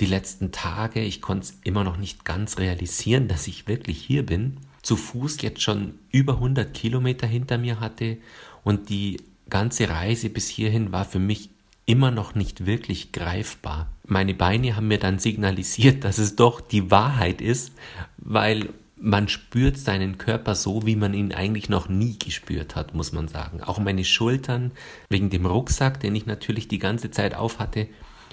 Die 0.00 0.06
letzten 0.06 0.52
Tage, 0.52 1.00
ich 1.00 1.20
konnte 1.20 1.46
es 1.46 1.58
immer 1.64 1.84
noch 1.84 1.96
nicht 1.96 2.24
ganz 2.24 2.58
realisieren, 2.58 3.28
dass 3.28 3.46
ich 3.46 3.68
wirklich 3.68 3.98
hier 3.98 4.24
bin 4.24 4.58
zu 4.82 4.96
Fuß 4.96 5.40
jetzt 5.42 5.62
schon 5.62 5.94
über 6.10 6.34
100 6.34 6.74
Kilometer 6.74 7.26
hinter 7.26 7.58
mir 7.58 7.80
hatte 7.80 8.18
und 8.64 8.88
die 8.88 9.18
ganze 9.48 9.88
Reise 9.88 10.28
bis 10.28 10.48
hierhin 10.48 10.92
war 10.92 11.04
für 11.04 11.18
mich 11.18 11.50
immer 11.86 12.10
noch 12.10 12.34
nicht 12.34 12.66
wirklich 12.66 13.12
greifbar. 13.12 13.88
Meine 14.06 14.34
Beine 14.34 14.76
haben 14.76 14.88
mir 14.88 14.98
dann 14.98 15.18
signalisiert, 15.18 16.04
dass 16.04 16.18
es 16.18 16.36
doch 16.36 16.60
die 16.60 16.90
Wahrheit 16.90 17.40
ist, 17.40 17.72
weil 18.18 18.68
man 18.96 19.26
spürt 19.26 19.78
seinen 19.78 20.16
Körper 20.16 20.54
so, 20.54 20.86
wie 20.86 20.94
man 20.94 21.12
ihn 21.12 21.32
eigentlich 21.32 21.68
noch 21.68 21.88
nie 21.88 22.18
gespürt 22.18 22.76
hat, 22.76 22.94
muss 22.94 23.12
man 23.12 23.26
sagen. 23.26 23.60
Auch 23.60 23.80
meine 23.80 24.04
Schultern, 24.04 24.70
wegen 25.08 25.28
dem 25.28 25.44
Rucksack, 25.44 25.98
den 25.98 26.14
ich 26.14 26.26
natürlich 26.26 26.68
die 26.68 26.78
ganze 26.78 27.10
Zeit 27.10 27.34
auf 27.34 27.58
hatte, 27.58 27.88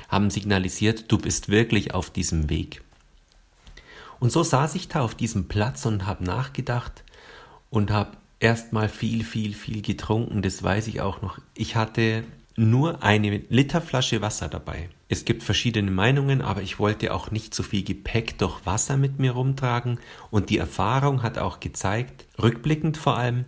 haben 0.10 0.29
signalisiert, 0.29 1.12
du 1.12 1.18
bist 1.18 1.50
wirklich 1.50 1.94
auf 1.96 2.12
diesem 2.12 2.50
Weg. 2.50 2.82
Und 4.19 4.31
so 4.31 4.43
saß 4.43 4.75
ich 4.75 4.88
da 4.88 5.01
auf 5.01 5.15
diesem 5.15 5.47
Platz 5.47 5.85
und 5.85 6.05
habe 6.05 6.23
nachgedacht 6.23 7.03
und 7.69 7.91
habe 7.91 8.11
erstmal 8.39 8.89
viel, 8.89 9.23
viel, 9.23 9.53
viel 9.53 9.81
getrunken. 9.81 10.41
Das 10.41 10.61
weiß 10.63 10.88
ich 10.88 11.01
auch 11.01 11.21
noch. 11.21 11.39
Ich 11.53 11.75
hatte 11.75 12.23
nur 12.55 13.03
eine 13.03 13.38
Literflasche 13.49 14.21
Wasser 14.21 14.49
dabei. 14.49 14.89
Es 15.07 15.25
gibt 15.25 15.43
verschiedene 15.43 15.91
Meinungen, 15.91 16.41
aber 16.41 16.61
ich 16.61 16.77
wollte 16.77 17.13
auch 17.13 17.31
nicht 17.31 17.55
so 17.55 17.63
viel 17.63 17.83
Gepäck 17.83 18.38
durch 18.38 18.65
Wasser 18.65 18.97
mit 18.97 19.17
mir 19.17 19.31
rumtragen. 19.31 19.99
Und 20.29 20.49
die 20.49 20.57
Erfahrung 20.57 21.23
hat 21.23 21.38
auch 21.38 21.59
gezeigt, 21.59 22.25
rückblickend 22.41 22.97
vor 22.97 23.17
allem, 23.17 23.45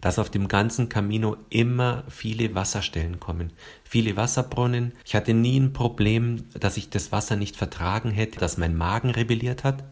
dass 0.00 0.18
auf 0.18 0.30
dem 0.30 0.48
ganzen 0.48 0.88
Camino 0.88 1.36
immer 1.50 2.04
viele 2.08 2.54
Wasserstellen 2.54 3.20
kommen, 3.20 3.52
viele 3.84 4.16
Wasserbrunnen. 4.16 4.92
Ich 5.04 5.14
hatte 5.14 5.34
nie 5.34 5.58
ein 5.58 5.72
Problem, 5.72 6.44
dass 6.58 6.76
ich 6.76 6.90
das 6.90 7.12
Wasser 7.12 7.36
nicht 7.36 7.56
vertragen 7.56 8.10
hätte, 8.10 8.38
dass 8.38 8.58
mein 8.58 8.76
Magen 8.76 9.10
rebelliert 9.10 9.64
hat. 9.64 9.84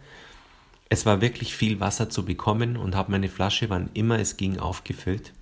Es 0.88 1.04
war 1.04 1.20
wirklich 1.20 1.54
viel 1.54 1.80
Wasser 1.80 2.08
zu 2.08 2.24
bekommen 2.24 2.76
und 2.76 2.96
habe 2.96 3.12
meine 3.12 3.28
Flasche, 3.28 3.68
wann 3.68 3.90
immer 3.92 4.18
es 4.18 4.36
ging, 4.36 4.58
aufgefüllt. 4.58 5.34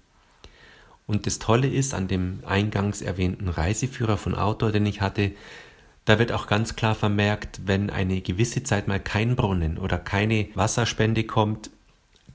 Und 1.06 1.26
das 1.26 1.38
Tolle 1.38 1.68
ist 1.68 1.94
an 1.94 2.08
dem 2.08 2.40
eingangs 2.44 3.00
erwähnten 3.00 3.49
Reiseführer 3.49 4.16
von 4.16 4.35
Outdoor, 4.35 4.73
den 4.73 4.87
ich 4.87 5.00
hatte, 5.00 5.32
da 6.04 6.20
wird 6.20 6.32
auch 6.32 6.46
ganz 6.46 6.76
klar 6.76 6.94
vermerkt, 6.94 7.61
wenn 7.66 7.90
eine 7.90 8.20
gewisse 8.20 8.62
Zeit 8.62 8.87
mal 8.87 9.00
kein 9.00 9.35
Brunnen 9.35 9.76
oder 9.76 9.99
keine 9.99 10.49
Wasserspende 10.54 11.25
kommt, 11.25 11.70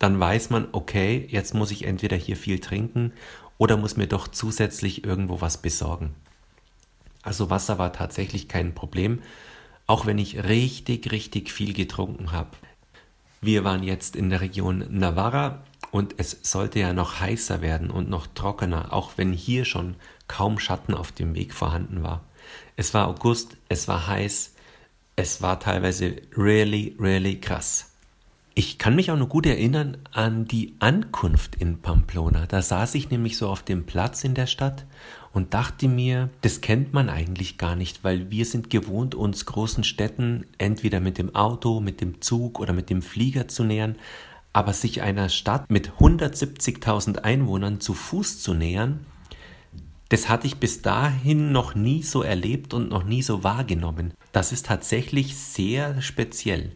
dann 0.01 0.20
weiß 0.20 0.50
man, 0.50 0.67
okay, 0.72 1.27
jetzt 1.29 1.53
muss 1.53 1.70
ich 1.70 1.86
entweder 1.86 2.17
hier 2.17 2.36
viel 2.36 2.58
trinken 2.58 3.13
oder 3.60 3.77
muss 3.77 3.98
mir 3.98 4.08
doch 4.08 4.27
zusätzlich 4.27 5.05
irgendwo 5.05 5.41
was 5.41 5.62
besorgen. 5.62 6.15
Also 7.22 7.51
Wasser 7.51 7.77
war 7.77 7.93
tatsächlich 7.93 8.48
kein 8.48 8.74
Problem, 8.74 9.22
auch 9.86 10.08
wenn 10.08 10.17
ich 10.17 10.43
richtig, 10.43 11.12
richtig 11.12 11.51
viel 11.51 11.74
getrunken 11.74 12.31
habe. 12.31 12.50
Wir 13.41 13.63
waren 13.63 13.84
jetzt 13.84 14.15
in 14.15 14.31
der 14.31 14.41
Region 14.41 14.86
Navarra 14.89 15.63
und 15.91 16.15
es 16.17 16.39
sollte 16.41 16.79
ja 16.79 16.93
noch 16.93 17.20
heißer 17.20 17.62
werden 17.62 17.91
und 17.91 18.10
noch 18.10 18.25
trockener, 18.25 18.93
auch 18.93 19.12
wenn 19.17 19.34
hier 19.34 19.65
schon 19.65 19.98
kaum 20.27 20.58
Schatten 20.58 20.96
auf 20.96 21.12
dem 21.12 21.36
Weg 21.36 21.53
vorhanden 21.53 22.01
war. 22.01 22.24
Es 22.75 22.96
war 22.96 23.08
August, 23.08 23.55
es 23.70 23.88
war 23.88 24.08
heiß, 24.08 24.55
es 25.15 25.43
war 25.43 25.60
teilweise 25.60 26.15
really, 26.36 26.96
really 27.00 27.39
krass. 27.39 27.90
Ich 28.53 28.77
kann 28.77 28.98
mich 28.98 29.12
auch 29.12 29.17
noch 29.17 29.29
gut 29.29 29.46
erinnern 29.46 29.98
an 30.12 30.43
die 30.43 30.75
Ankunft 30.79 31.55
in 31.55 31.81
Pamplona. 31.81 32.48
Da 32.48 32.62
saß 32.62 32.96
ich 32.96 33.10
nämlich 33.10 33.38
so 33.38 33.48
auf 33.48 33.63
dem 33.63 33.86
Platz 33.86 34.25
in 34.25 34.34
der 34.34 34.46
Stadt 34.46 34.86
und 35.31 35.53
dachte 35.53 35.88
mir, 35.88 36.29
das 36.41 36.60
kennt 36.60 36.91
man 36.91 37.10
eigentlich 37.10 37.58
gar 37.58 37.77
nicht, 37.77 38.03
weil 38.03 38.29
wir 38.29 38.46
sind 38.46 38.70
gewohnt, 38.70 39.15
uns 39.15 39.46
großen 39.46 39.86
Städten 39.86 40.46
entweder 40.58 41.00
mit 41.00 41.17
dem 41.17 41.34
Auto, 41.34 41.79
mit 41.79 42.01
dem 42.01 42.20
Zug 42.20 42.60
oder 42.60 42.74
mit 42.74 42.89
dem 42.89 43.01
Flieger 43.01 43.48
zu 43.48 43.63
nähern, 43.63 43.96
aber 44.51 44.74
sich 44.74 45.01
einer 45.01 45.29
Stadt 45.29 45.72
mit 45.72 45.91
170.000 46.00 47.20
Einwohnern 47.20 47.79
zu 47.79 47.93
Fuß 47.93 48.41
zu 48.43 48.53
nähern, 48.53 49.05
das 50.10 50.27
hatte 50.27 50.46
ich 50.46 50.58
bis 50.58 50.81
dahin 50.81 51.53
noch 51.53 51.74
nie 51.74 52.03
so 52.03 52.22
erlebt 52.22 52.74
und 52.74 52.89
noch 52.89 53.05
nie 53.05 53.22
so 53.22 53.46
wahrgenommen. 53.46 54.13
Das 54.34 54.51
ist 54.51 54.65
tatsächlich 54.65 55.38
sehr 55.38 56.01
speziell. 56.01 56.74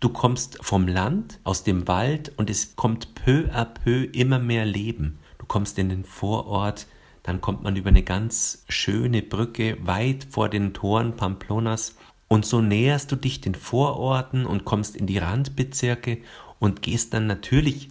Du 0.00 0.08
kommst 0.08 0.58
vom 0.60 0.86
Land, 0.86 1.40
aus 1.44 1.64
dem 1.64 1.88
Wald 1.88 2.32
und 2.36 2.50
es 2.50 2.76
kommt 2.76 3.14
peu 3.14 3.48
à 3.52 3.64
peu 3.64 4.04
immer 4.12 4.38
mehr 4.38 4.64
Leben. 4.64 5.18
Du 5.38 5.46
kommst 5.46 5.78
in 5.78 5.88
den 5.88 6.04
Vorort, 6.04 6.86
dann 7.22 7.40
kommt 7.40 7.62
man 7.62 7.76
über 7.76 7.88
eine 7.88 8.02
ganz 8.02 8.64
schöne 8.68 9.22
Brücke 9.22 9.78
weit 9.86 10.26
vor 10.30 10.48
den 10.48 10.74
Toren 10.74 11.16
Pamplonas 11.16 11.96
und 12.28 12.44
so 12.44 12.60
näherst 12.60 13.12
du 13.12 13.16
dich 13.16 13.40
den 13.40 13.54
Vororten 13.54 14.46
und 14.46 14.64
kommst 14.64 14.96
in 14.96 15.06
die 15.06 15.18
Randbezirke 15.18 16.18
und 16.58 16.82
gehst 16.82 17.14
dann 17.14 17.26
natürlich 17.26 17.88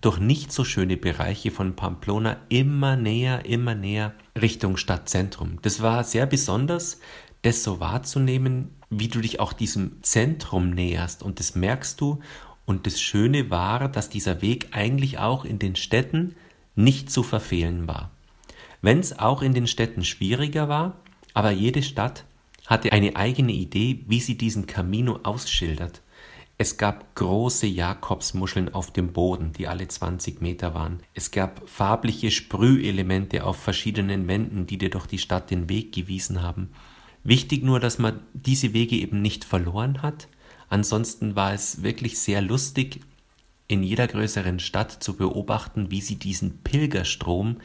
durch 0.00 0.18
nicht 0.18 0.52
so 0.52 0.64
schöne 0.64 0.96
Bereiche 0.96 1.50
von 1.50 1.76
Pamplona 1.76 2.36
immer 2.48 2.94
näher, 2.94 3.46
immer 3.46 3.74
näher 3.74 4.12
Richtung 4.40 4.76
Stadtzentrum. 4.76 5.58
Das 5.62 5.80
war 5.80 6.04
sehr 6.04 6.26
besonders, 6.26 7.00
das 7.42 7.62
so 7.62 7.80
wahrzunehmen, 7.80 8.70
wie 8.98 9.08
du 9.08 9.20
dich 9.20 9.40
auch 9.40 9.52
diesem 9.52 10.02
Zentrum 10.02 10.70
näherst. 10.70 11.22
Und 11.22 11.40
das 11.40 11.54
merkst 11.54 12.00
du. 12.00 12.20
Und 12.66 12.86
das 12.86 13.00
Schöne 13.00 13.50
war, 13.50 13.88
dass 13.88 14.08
dieser 14.08 14.40
Weg 14.42 14.68
eigentlich 14.72 15.18
auch 15.18 15.44
in 15.44 15.58
den 15.58 15.76
Städten 15.76 16.34
nicht 16.74 17.10
zu 17.10 17.22
verfehlen 17.22 17.86
war. 17.86 18.10
Wenn 18.80 18.98
es 18.98 19.18
auch 19.18 19.42
in 19.42 19.54
den 19.54 19.66
Städten 19.66 20.04
schwieriger 20.04 20.68
war, 20.68 20.96
aber 21.32 21.50
jede 21.50 21.82
Stadt 21.82 22.24
hatte 22.66 22.92
eine 22.92 23.16
eigene 23.16 23.52
Idee, 23.52 24.04
wie 24.06 24.20
sie 24.20 24.38
diesen 24.38 24.66
Camino 24.66 25.20
ausschildert. 25.22 26.00
Es 26.56 26.76
gab 26.76 27.16
große 27.16 27.66
Jakobsmuscheln 27.66 28.72
auf 28.72 28.92
dem 28.92 29.12
Boden, 29.12 29.52
die 29.52 29.66
alle 29.66 29.88
20 29.88 30.40
Meter 30.40 30.72
waren. 30.72 31.00
Es 31.12 31.32
gab 31.32 31.68
farbliche 31.68 32.30
Sprühelemente 32.30 33.44
auf 33.44 33.56
verschiedenen 33.56 34.28
Wänden, 34.28 34.66
die 34.66 34.78
dir 34.78 34.90
durch 34.90 35.06
die 35.06 35.18
Stadt 35.18 35.50
den 35.50 35.68
Weg 35.68 35.92
gewiesen 35.92 36.42
haben. 36.42 36.70
Wichtig 37.24 37.64
nur, 37.64 37.80
dass 37.80 37.98
man 37.98 38.20
diese 38.34 38.72
Wege 38.74 38.96
eben 38.96 39.22
nicht 39.22 39.44
verloren 39.44 40.02
hat. 40.02 40.28
Ansonsten 40.68 41.34
war 41.36 41.52
es 41.52 41.82
wirklich 41.82 42.18
sehr 42.18 42.42
lustig, 42.42 43.00
in 43.66 43.82
jeder 43.82 44.06
größeren 44.06 44.60
Stadt 44.60 44.92
zu 45.02 45.16
beobachten, 45.16 45.90
wie 45.90 46.02
sie 46.02 46.16
diesen 46.16 46.58
Pilgerstrom 46.58 47.56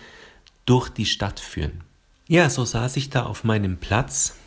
durch 0.66 0.90
die 0.90 1.06
Stadt 1.06 1.40
führen. 1.40 1.84
Ja, 2.28 2.50
so 2.50 2.64
saß 2.64 2.96
ich 2.98 3.10
da 3.10 3.26
auf 3.26 3.44
meinem 3.44 3.78
Platz, 3.78 4.38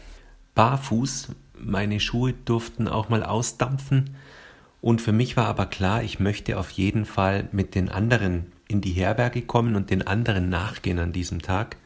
barfuß, 0.54 1.28
meine 1.58 2.00
Schuhe 2.00 2.32
durften 2.32 2.88
auch 2.88 3.08
mal 3.08 3.22
ausdampfen, 3.22 4.16
und 4.80 5.00
für 5.00 5.12
mich 5.12 5.36
war 5.36 5.46
aber 5.46 5.66
klar, 5.66 6.02
ich 6.02 6.18
möchte 6.18 6.58
auf 6.58 6.70
jeden 6.70 7.04
Fall 7.04 7.48
mit 7.52 7.76
den 7.76 7.88
anderen 7.88 8.50
in 8.66 8.80
die 8.80 8.90
Herberge 8.90 9.42
kommen 9.42 9.76
und 9.76 9.90
den 9.90 10.04
anderen 10.04 10.48
nachgehen 10.48 10.98
an 10.98 11.12
diesem 11.12 11.40
Tag. 11.40 11.76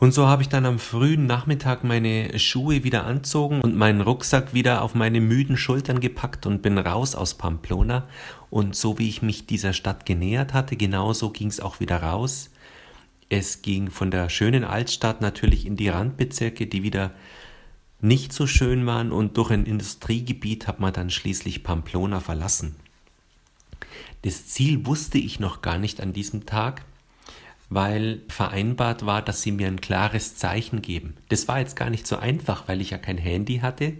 Und 0.00 0.14
so 0.14 0.26
habe 0.26 0.40
ich 0.40 0.48
dann 0.48 0.64
am 0.64 0.78
frühen 0.78 1.26
Nachmittag 1.26 1.84
meine 1.84 2.38
Schuhe 2.38 2.84
wieder 2.84 3.04
anzogen 3.04 3.60
und 3.60 3.76
meinen 3.76 4.00
Rucksack 4.00 4.54
wieder 4.54 4.80
auf 4.80 4.94
meine 4.94 5.20
müden 5.20 5.58
Schultern 5.58 6.00
gepackt 6.00 6.46
und 6.46 6.62
bin 6.62 6.78
raus 6.78 7.14
aus 7.14 7.34
Pamplona. 7.34 8.08
Und 8.48 8.74
so 8.74 8.98
wie 8.98 9.10
ich 9.10 9.20
mich 9.20 9.44
dieser 9.44 9.74
Stadt 9.74 10.06
genähert 10.06 10.54
hatte, 10.54 10.76
genauso 10.76 11.28
ging 11.28 11.48
es 11.48 11.60
auch 11.60 11.80
wieder 11.80 12.02
raus. 12.02 12.48
Es 13.28 13.60
ging 13.60 13.90
von 13.90 14.10
der 14.10 14.30
schönen 14.30 14.64
Altstadt 14.64 15.20
natürlich 15.20 15.66
in 15.66 15.76
die 15.76 15.90
Randbezirke, 15.90 16.66
die 16.66 16.82
wieder 16.82 17.10
nicht 18.00 18.32
so 18.32 18.46
schön 18.46 18.86
waren 18.86 19.12
und 19.12 19.36
durch 19.36 19.50
ein 19.50 19.66
Industriegebiet 19.66 20.66
hat 20.66 20.80
man 20.80 20.94
dann 20.94 21.10
schließlich 21.10 21.62
Pamplona 21.62 22.20
verlassen. 22.20 22.74
Das 24.22 24.46
Ziel 24.46 24.86
wusste 24.86 25.18
ich 25.18 25.40
noch 25.40 25.60
gar 25.60 25.76
nicht 25.76 26.00
an 26.00 26.14
diesem 26.14 26.46
Tag, 26.46 26.86
weil 27.70 28.20
vereinbart 28.28 29.06
war, 29.06 29.22
dass 29.22 29.42
sie 29.42 29.52
mir 29.52 29.68
ein 29.68 29.80
klares 29.80 30.36
Zeichen 30.36 30.82
geben. 30.82 31.16
Das 31.28 31.48
war 31.48 31.60
jetzt 31.60 31.76
gar 31.76 31.88
nicht 31.88 32.06
so 32.06 32.16
einfach, 32.16 32.68
weil 32.68 32.80
ich 32.80 32.90
ja 32.90 32.98
kein 32.98 33.16
Handy 33.16 33.60
hatte, 33.60 33.94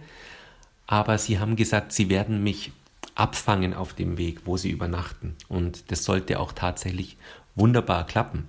aber 0.85 1.17
sie 1.17 1.39
haben 1.39 1.55
gesagt, 1.55 1.93
sie 1.93 2.09
werden 2.09 2.43
mich 2.43 2.71
abfangen 3.15 3.73
auf 3.73 3.93
dem 3.93 4.17
Weg, 4.17 4.41
wo 4.45 4.57
sie 4.57 4.69
übernachten. 4.69 5.35
Und 5.47 5.89
das 5.89 6.03
sollte 6.03 6.39
auch 6.39 6.51
tatsächlich 6.51 7.17
wunderbar 7.55 8.05
klappen. 8.05 8.47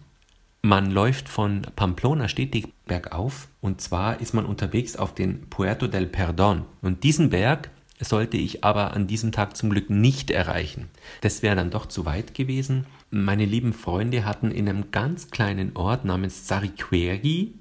Man 0.63 0.91
läuft 0.91 1.29
von 1.29 1.63
Pamplona 1.75 2.29
stetig 2.29 2.69
bergauf 2.87 3.49
und 3.61 3.81
zwar 3.81 4.21
ist 4.21 4.33
man 4.33 4.45
unterwegs 4.45 4.97
auf 4.97 5.15
den 5.15 5.49
Puerto 5.51 5.89
del 5.89 6.07
Perdón. 6.07 6.63
Und 6.83 7.03
diesen 7.03 7.31
Berg 7.31 7.71
sollte 8.05 8.37
ich 8.37 8.65
aber 8.65 8.95
an 8.95 9.07
diesem 9.07 9.33
Tag 9.33 9.57
zum 9.57 9.71
Glück 9.71 9.91
nicht 9.91 10.31
erreichen. 10.31 10.89
Das 11.21 11.43
wäre 11.43 11.57
dann 11.57 11.71
doch 11.71 11.87
zu 11.87 12.05
weit 12.05 12.35
gewesen. 12.35 12.87
Meine 13.11 13.45
lieben 13.45 13.73
Freunde 13.73 14.25
hatten 14.25 14.51
in 14.51 14.69
einem 14.69 14.91
ganz 14.91 15.31
kleinen 15.31 15.77
Ort 15.77 16.05
namens 16.05 16.45
Zariqueri, 16.45 17.53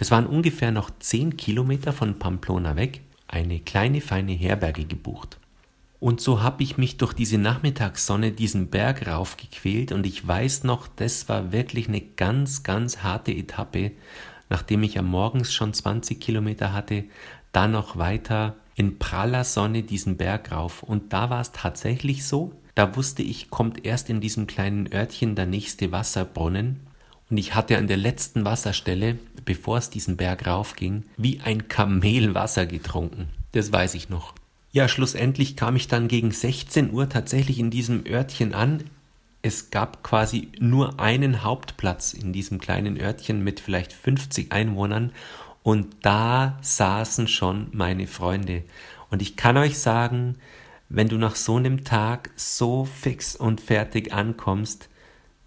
das 0.00 0.10
waren 0.10 0.26
ungefähr 0.26 0.72
noch 0.72 0.90
10 0.98 1.36
Kilometer 1.36 1.92
von 1.92 2.18
Pamplona 2.18 2.74
weg, 2.74 3.02
eine 3.28 3.60
kleine 3.60 4.00
feine 4.00 4.32
Herberge 4.32 4.86
gebucht. 4.86 5.36
Und 5.98 6.22
so 6.22 6.42
habe 6.42 6.62
ich 6.62 6.78
mich 6.78 6.96
durch 6.96 7.12
diese 7.12 7.36
Nachmittagssonne 7.36 8.32
diesen 8.32 8.70
Berg 8.70 9.06
raufgequält 9.06 9.92
und 9.92 10.06
ich 10.06 10.26
weiß 10.26 10.64
noch, 10.64 10.88
das 10.88 11.28
war 11.28 11.52
wirklich 11.52 11.88
eine 11.88 12.00
ganz, 12.00 12.62
ganz 12.62 13.02
harte 13.02 13.32
Etappe, 13.32 13.90
nachdem 14.48 14.82
ich 14.84 14.98
am 14.98 15.04
Morgens 15.04 15.52
schon 15.52 15.74
20 15.74 16.18
Kilometer 16.18 16.72
hatte, 16.72 17.04
dann 17.52 17.72
noch 17.72 17.98
weiter 17.98 18.56
in 18.80 18.98
praller 18.98 19.44
Sonne 19.44 19.82
diesen 19.82 20.16
Berg 20.16 20.52
rauf. 20.52 20.82
Und 20.82 21.12
da 21.12 21.28
war 21.28 21.42
es 21.42 21.52
tatsächlich 21.52 22.24
so, 22.24 22.52
da 22.74 22.96
wusste 22.96 23.22
ich, 23.22 23.50
kommt 23.50 23.84
erst 23.84 24.08
in 24.08 24.22
diesem 24.22 24.46
kleinen 24.46 24.90
Örtchen 24.90 25.34
der 25.34 25.44
nächste 25.44 25.92
Wasserbrunnen. 25.92 26.80
Und 27.28 27.36
ich 27.36 27.54
hatte 27.54 27.76
an 27.76 27.88
der 27.88 27.98
letzten 27.98 28.46
Wasserstelle, 28.46 29.18
bevor 29.44 29.76
es 29.76 29.90
diesen 29.90 30.16
Berg 30.16 30.46
raufging, 30.46 31.04
wie 31.18 31.40
ein 31.44 31.68
Kamel 31.68 32.34
Wasser 32.34 32.64
getrunken. 32.64 33.28
Das 33.52 33.70
weiß 33.70 33.92
ich 33.96 34.08
noch. 34.08 34.32
Ja, 34.72 34.88
schlussendlich 34.88 35.56
kam 35.56 35.76
ich 35.76 35.86
dann 35.86 36.08
gegen 36.08 36.30
16 36.30 36.90
Uhr 36.90 37.10
tatsächlich 37.10 37.58
in 37.58 37.70
diesem 37.70 38.06
Örtchen 38.06 38.54
an. 38.54 38.84
Es 39.42 39.68
gab 39.70 40.02
quasi 40.02 40.48
nur 40.58 40.98
einen 40.98 41.44
Hauptplatz 41.44 42.14
in 42.14 42.32
diesem 42.32 42.58
kleinen 42.58 42.98
Örtchen 42.98 43.44
mit 43.44 43.60
vielleicht 43.60 43.92
50 43.92 44.52
Einwohnern 44.52 45.12
und 45.62 45.88
da 46.02 46.58
saßen 46.62 47.28
schon 47.28 47.68
meine 47.72 48.06
Freunde. 48.06 48.64
Und 49.10 49.22
ich 49.22 49.36
kann 49.36 49.56
euch 49.56 49.78
sagen, 49.78 50.36
wenn 50.88 51.08
du 51.08 51.16
nach 51.16 51.36
so 51.36 51.56
einem 51.56 51.84
Tag 51.84 52.30
so 52.36 52.84
fix 52.84 53.36
und 53.36 53.60
fertig 53.60 54.12
ankommst, 54.12 54.88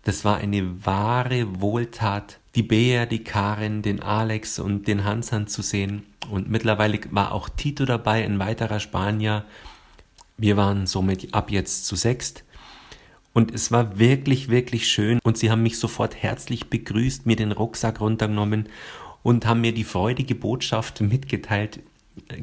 das 0.04 0.26
war 0.26 0.38
eine 0.38 0.86
wahre 0.86 1.62
Wohltat, 1.62 2.40
die 2.56 2.64
Bea, 2.64 3.06
die 3.06 3.24
Karin, 3.24 3.82
den 3.82 4.02
Alex 4.02 4.60
und 4.60 4.88
den 4.88 5.06
Hansan 5.06 5.48
zu 5.48 5.62
sehen. 5.62 6.04
Und 6.30 6.50
mittlerweile 6.50 7.00
war 7.12 7.32
auch 7.32 7.50
Tito 7.50 7.86
dabei, 7.86 8.24
ein 8.24 8.40
weiterer 8.40 8.80
Spanier. 8.80 9.46
Wir 10.38 10.58
waren 10.58 10.88
somit 10.88 11.34
ab 11.34 11.52
jetzt 11.52 11.86
zu 11.86 11.96
sechst. 11.96 12.44
Und 13.34 13.54
es 13.54 13.72
war 13.72 13.98
wirklich, 13.98 14.50
wirklich 14.50 14.88
schön. 14.88 15.20
Und 15.24 15.38
sie 15.38 15.50
haben 15.50 15.64
mich 15.64 15.80
sofort 15.80 16.22
herzlich 16.22 16.70
begrüßt, 16.70 17.26
mir 17.26 17.36
den 17.36 17.52
Rucksack 17.52 18.00
runtergenommen 18.00 18.70
und 19.24 19.46
haben 19.46 19.62
mir 19.62 19.74
die 19.74 19.86
freudige 19.86 20.36
Botschaft 20.36 21.02
mitgeteilt. 21.02 21.80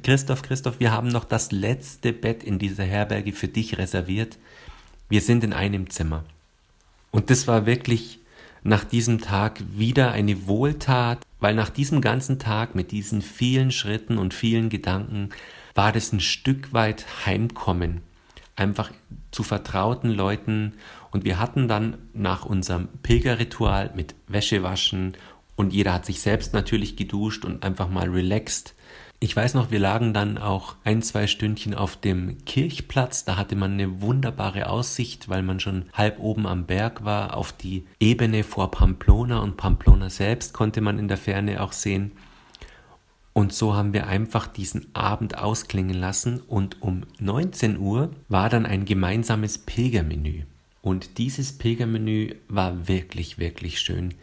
Christoph, 0.03 0.43
Christoph, 0.43 0.81
wir 0.81 0.91
haben 0.91 1.09
noch 1.09 1.25
das 1.25 1.53
letzte 1.53 2.13
Bett 2.13 2.43
in 2.43 2.59
dieser 2.59 2.85
Herberge 2.85 3.33
für 3.33 3.49
dich 3.49 3.79
reserviert. 3.79 4.39
Wir 5.09 5.21
sind 5.21 5.45
in 5.45 5.53
einem 5.53 5.91
Zimmer. 5.91 6.25
Und 7.13 7.31
das 7.31 7.47
war 7.47 7.67
wirklich 7.67 8.19
nach 8.63 8.85
diesem 8.85 9.21
Tag 9.21 9.63
wieder 9.71 10.13
eine 10.13 10.47
Wohltat, 10.47 11.25
weil 11.39 11.55
nach 11.55 11.71
diesem 11.71 12.01
ganzen 12.01 12.39
Tag 12.39 12.75
mit 12.75 12.91
diesen 12.91 13.23
vielen 13.23 13.71
Schritten 13.71 14.19
und 14.19 14.35
vielen 14.35 14.69
Gedanken 14.69 15.31
war 15.75 15.93
das 15.93 16.13
ein 16.13 16.21
Stück 16.21 16.73
weit 16.73 17.07
Heimkommen, 17.27 18.01
einfach 18.57 18.91
zu 19.31 19.43
vertrauten 19.43 20.11
Leuten 20.11 20.75
und 21.11 21.25
wir 21.25 21.39
hatten 21.39 21.69
dann 21.69 21.99
nach 22.13 22.45
unserem 22.45 22.89
Pilgerritual 23.03 23.91
mit 23.95 24.15
Wäschewaschen 24.29 25.15
und 25.61 25.73
jeder 25.73 25.93
hat 25.93 26.07
sich 26.07 26.21
selbst 26.21 26.53
natürlich 26.55 26.97
geduscht 26.97 27.45
und 27.45 27.63
einfach 27.63 27.89
mal 27.89 28.09
relaxed 28.09 28.75
ich 29.23 29.37
weiß 29.37 29.53
noch, 29.53 29.71
wir 29.71 29.79
lagen 29.79 30.15
dann 30.15 30.39
auch 30.39 30.77
ein, 30.83 31.03
zwei 31.03 31.27
Stündchen 31.27 31.75
auf 31.75 31.95
dem 31.97 32.43
Kirchplatz. 32.47 33.27
Da 33.27 33.37
hatte 33.37 33.55
man 33.55 33.75
eine 33.75 34.01
wunderbare 34.01 34.71
Aussicht, 34.71 35.29
weil 35.29 35.43
man 35.43 35.61
schon 35.61 35.85
halb 35.93 36.19
oben 36.21 36.47
am 36.47 36.65
Berg 36.65 37.05
war, 37.05 37.37
auf 37.37 37.53
die 37.53 37.85
Ebene 38.01 38.45
vor 38.45 38.71
Pamplona 38.71 39.41
und 39.41 39.59
Pamplona 39.59 40.09
selbst 40.09 40.55
konnte 40.55 40.81
man 40.81 40.99
in 40.99 41.07
der 41.07 41.19
Ferne 41.19 41.63
auch 41.63 41.73
sehen. 41.73 42.13
Und 43.35 43.53
so 43.53 43.75
haben 43.75 43.93
wir 43.93 44.07
einfach 44.07 44.47
diesen 44.47 44.87
Abend 44.95 45.37
ausklingen 45.37 46.01
lassen 46.01 46.41
und 46.41 46.81
um 46.81 47.03
19 47.19 47.79
Uhr 47.79 48.11
war 48.31 48.49
dann 48.49 48.65
ein 48.65 48.87
gemeinsames 48.87 49.59
Pilgermenü. 49.59 50.45
Und 50.81 51.19
dieses 51.19 51.59
Pilgermenü 51.59 52.37
war 52.49 52.89
wirklich, 52.89 53.39
wirklich 53.39 53.81
schön. 53.81 54.15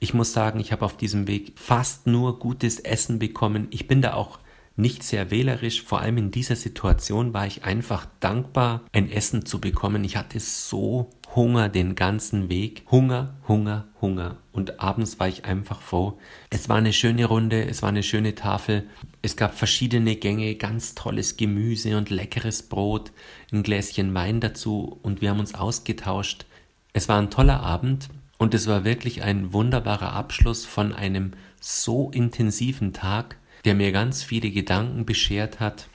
Ich 0.00 0.14
muss 0.14 0.32
sagen, 0.32 0.60
ich 0.60 0.70
habe 0.70 0.84
auf 0.84 0.96
diesem 0.96 1.26
Weg 1.26 1.52
fast 1.56 2.06
nur 2.06 2.38
gutes 2.38 2.78
Essen 2.78 3.18
bekommen. 3.18 3.66
Ich 3.70 3.88
bin 3.88 4.00
da 4.00 4.14
auch 4.14 4.38
nicht 4.76 5.02
sehr 5.02 5.32
wählerisch. 5.32 5.82
Vor 5.82 6.00
allem 6.00 6.18
in 6.18 6.30
dieser 6.30 6.54
Situation 6.54 7.34
war 7.34 7.46
ich 7.46 7.64
einfach 7.64 8.06
dankbar, 8.20 8.82
ein 8.92 9.10
Essen 9.10 9.44
zu 9.44 9.60
bekommen. 9.60 10.04
Ich 10.04 10.16
hatte 10.16 10.38
so 10.38 11.10
Hunger 11.34 11.68
den 11.68 11.96
ganzen 11.96 12.48
Weg. 12.48 12.84
Hunger, 12.90 13.34
Hunger, 13.48 13.88
Hunger. 14.00 14.36
Und 14.52 14.78
abends 14.78 15.18
war 15.18 15.26
ich 15.26 15.44
einfach 15.44 15.82
froh. 15.82 16.16
Es 16.50 16.68
war 16.68 16.76
eine 16.76 16.92
schöne 16.92 17.24
Runde, 17.26 17.68
es 17.68 17.82
war 17.82 17.88
eine 17.88 18.04
schöne 18.04 18.36
Tafel. 18.36 18.84
Es 19.20 19.36
gab 19.36 19.58
verschiedene 19.58 20.14
Gänge, 20.14 20.54
ganz 20.54 20.94
tolles 20.94 21.36
Gemüse 21.36 21.96
und 21.96 22.08
leckeres 22.08 22.62
Brot, 22.62 23.10
ein 23.52 23.64
Gläschen 23.64 24.14
Wein 24.14 24.40
dazu 24.40 25.00
und 25.02 25.20
wir 25.20 25.30
haben 25.30 25.40
uns 25.40 25.56
ausgetauscht. 25.56 26.46
Es 26.92 27.08
war 27.08 27.18
ein 27.18 27.30
toller 27.30 27.60
Abend 27.60 28.08
und 28.38 28.54
es 28.54 28.66
war 28.68 28.84
wirklich 28.84 29.22
ein 29.22 29.52
wunderbarer 29.52 30.12
Abschluss 30.12 30.64
von 30.64 30.92
einem 30.92 31.32
so 31.60 32.10
intensiven 32.10 32.92
Tag, 32.92 33.36
der 33.64 33.74
mir 33.74 33.92
ganz 33.92 34.22
viele 34.22 34.50
Gedanken 34.50 35.04
beschert 35.04 35.60
hat. 35.60 35.88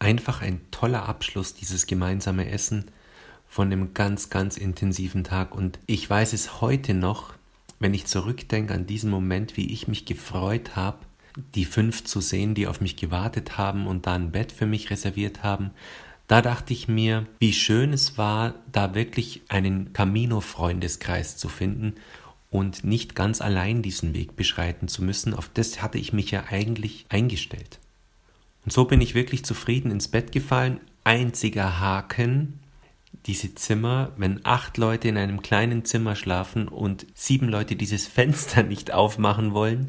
Einfach 0.00 0.42
ein 0.42 0.60
toller 0.70 1.08
Abschluss, 1.08 1.54
dieses 1.54 1.86
gemeinsame 1.86 2.50
Essen 2.50 2.90
von 3.46 3.72
einem 3.72 3.94
ganz, 3.94 4.28
ganz 4.28 4.56
intensiven 4.56 5.24
Tag. 5.24 5.54
Und 5.54 5.78
ich 5.86 6.08
weiß 6.08 6.32
es 6.32 6.60
heute 6.60 6.94
noch, 6.94 7.32
wenn 7.78 7.94
ich 7.94 8.06
zurückdenke 8.06 8.74
an 8.74 8.86
diesen 8.86 9.10
Moment, 9.10 9.56
wie 9.56 9.72
ich 9.72 9.86
mich 9.86 10.04
gefreut 10.04 10.74
habe, 10.74 10.98
die 11.54 11.64
fünf 11.64 12.04
zu 12.04 12.20
sehen, 12.20 12.54
die 12.54 12.66
auf 12.66 12.80
mich 12.80 12.96
gewartet 12.96 13.56
haben 13.56 13.86
und 13.86 14.06
da 14.06 14.14
ein 14.14 14.32
Bett 14.32 14.50
für 14.50 14.66
mich 14.66 14.90
reserviert 14.90 15.44
haben, 15.44 15.70
da 16.28 16.42
dachte 16.42 16.74
ich 16.74 16.88
mir, 16.88 17.26
wie 17.40 17.54
schön 17.54 17.92
es 17.94 18.18
war, 18.18 18.54
da 18.70 18.94
wirklich 18.94 19.42
einen 19.48 19.94
Camino-Freundeskreis 19.94 21.38
zu 21.38 21.48
finden 21.48 21.94
und 22.50 22.84
nicht 22.84 23.14
ganz 23.14 23.40
allein 23.40 23.82
diesen 23.82 24.14
Weg 24.14 24.36
beschreiten 24.36 24.88
zu 24.88 25.02
müssen. 25.02 25.32
Auf 25.32 25.50
das 25.52 25.80
hatte 25.80 25.98
ich 25.98 26.12
mich 26.12 26.30
ja 26.30 26.44
eigentlich 26.50 27.06
eingestellt. 27.08 27.78
Und 28.64 28.72
so 28.72 28.84
bin 28.84 29.00
ich 29.00 29.14
wirklich 29.14 29.44
zufrieden 29.44 29.90
ins 29.90 30.08
Bett 30.08 30.30
gefallen. 30.30 30.80
Einziger 31.02 31.80
Haken, 31.80 32.60
diese 33.24 33.54
Zimmer, 33.54 34.12
wenn 34.18 34.44
acht 34.44 34.76
Leute 34.76 35.08
in 35.08 35.16
einem 35.16 35.40
kleinen 35.40 35.86
Zimmer 35.86 36.14
schlafen 36.14 36.68
und 36.68 37.06
sieben 37.14 37.48
Leute 37.48 37.74
dieses 37.74 38.06
Fenster 38.06 38.62
nicht 38.62 38.92
aufmachen 38.92 39.54
wollen, 39.54 39.88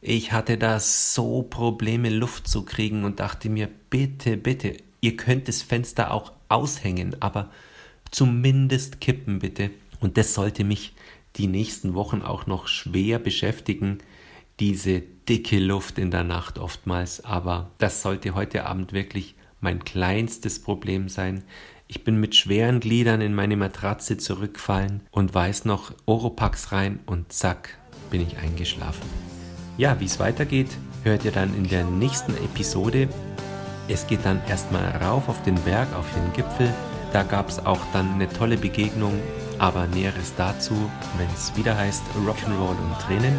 ich 0.00 0.32
hatte 0.32 0.56
da 0.56 0.80
so 0.80 1.42
Probleme, 1.42 2.08
Luft 2.08 2.48
zu 2.48 2.64
kriegen 2.64 3.04
und 3.04 3.20
dachte 3.20 3.48
mir, 3.48 3.68
bitte, 3.88 4.36
bitte, 4.36 4.78
Ihr 5.02 5.16
könnt 5.16 5.48
das 5.48 5.62
Fenster 5.62 6.12
auch 6.12 6.32
aushängen, 6.48 7.16
aber 7.20 7.50
zumindest 8.12 9.00
kippen 9.00 9.40
bitte. 9.40 9.70
Und 10.00 10.16
das 10.16 10.32
sollte 10.32 10.62
mich 10.62 10.94
die 11.36 11.48
nächsten 11.48 11.94
Wochen 11.94 12.22
auch 12.22 12.46
noch 12.46 12.68
schwer 12.68 13.18
beschäftigen, 13.18 13.98
diese 14.60 15.00
dicke 15.00 15.58
Luft 15.58 15.98
in 15.98 16.12
der 16.12 16.22
Nacht 16.22 16.58
oftmals. 16.58 17.24
Aber 17.24 17.70
das 17.78 18.00
sollte 18.00 18.34
heute 18.34 18.64
Abend 18.64 18.92
wirklich 18.92 19.34
mein 19.60 19.84
kleinstes 19.84 20.62
Problem 20.62 21.08
sein. 21.08 21.42
Ich 21.88 22.04
bin 22.04 22.20
mit 22.20 22.36
schweren 22.36 22.78
Gliedern 22.78 23.20
in 23.20 23.34
meine 23.34 23.56
Matratze 23.56 24.18
zurückfallen 24.18 25.00
und 25.10 25.34
weiß 25.34 25.64
noch 25.64 25.92
Oropax 26.06 26.70
rein 26.70 27.00
und 27.06 27.32
zack, 27.32 27.76
bin 28.08 28.20
ich 28.20 28.38
eingeschlafen. 28.38 29.08
Ja, 29.78 29.98
wie 29.98 30.04
es 30.04 30.20
weitergeht, 30.20 30.68
hört 31.02 31.24
ihr 31.24 31.32
dann 31.32 31.56
in 31.56 31.68
der 31.68 31.84
nächsten 31.84 32.36
Episode. 32.36 33.08
Es 33.92 34.06
geht 34.06 34.24
dann 34.24 34.40
erstmal 34.48 34.88
rauf 35.02 35.28
auf 35.28 35.42
den 35.42 35.56
Berg, 35.56 35.88
auf 35.94 36.06
den 36.14 36.32
Gipfel. 36.32 36.72
Da 37.12 37.24
gab 37.24 37.50
es 37.50 37.64
auch 37.64 37.80
dann 37.92 38.14
eine 38.14 38.26
tolle 38.26 38.56
Begegnung, 38.56 39.20
aber 39.58 39.86
Näheres 39.86 40.32
dazu, 40.36 40.90
wenn 41.18 41.28
es 41.34 41.54
wieder 41.56 41.76
heißt 41.76 42.02
Rock'n'Roll 42.26 42.70
und 42.70 42.98
Tränen. 43.06 43.36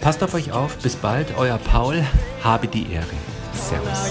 Passt 0.00 0.22
auf 0.24 0.34
euch 0.34 0.50
auf, 0.50 0.76
bis 0.78 0.96
bald, 0.96 1.36
euer 1.38 1.58
Paul, 1.58 2.04
habe 2.42 2.66
die 2.66 2.92
Ehre. 2.92 3.06
Servus. 3.54 4.10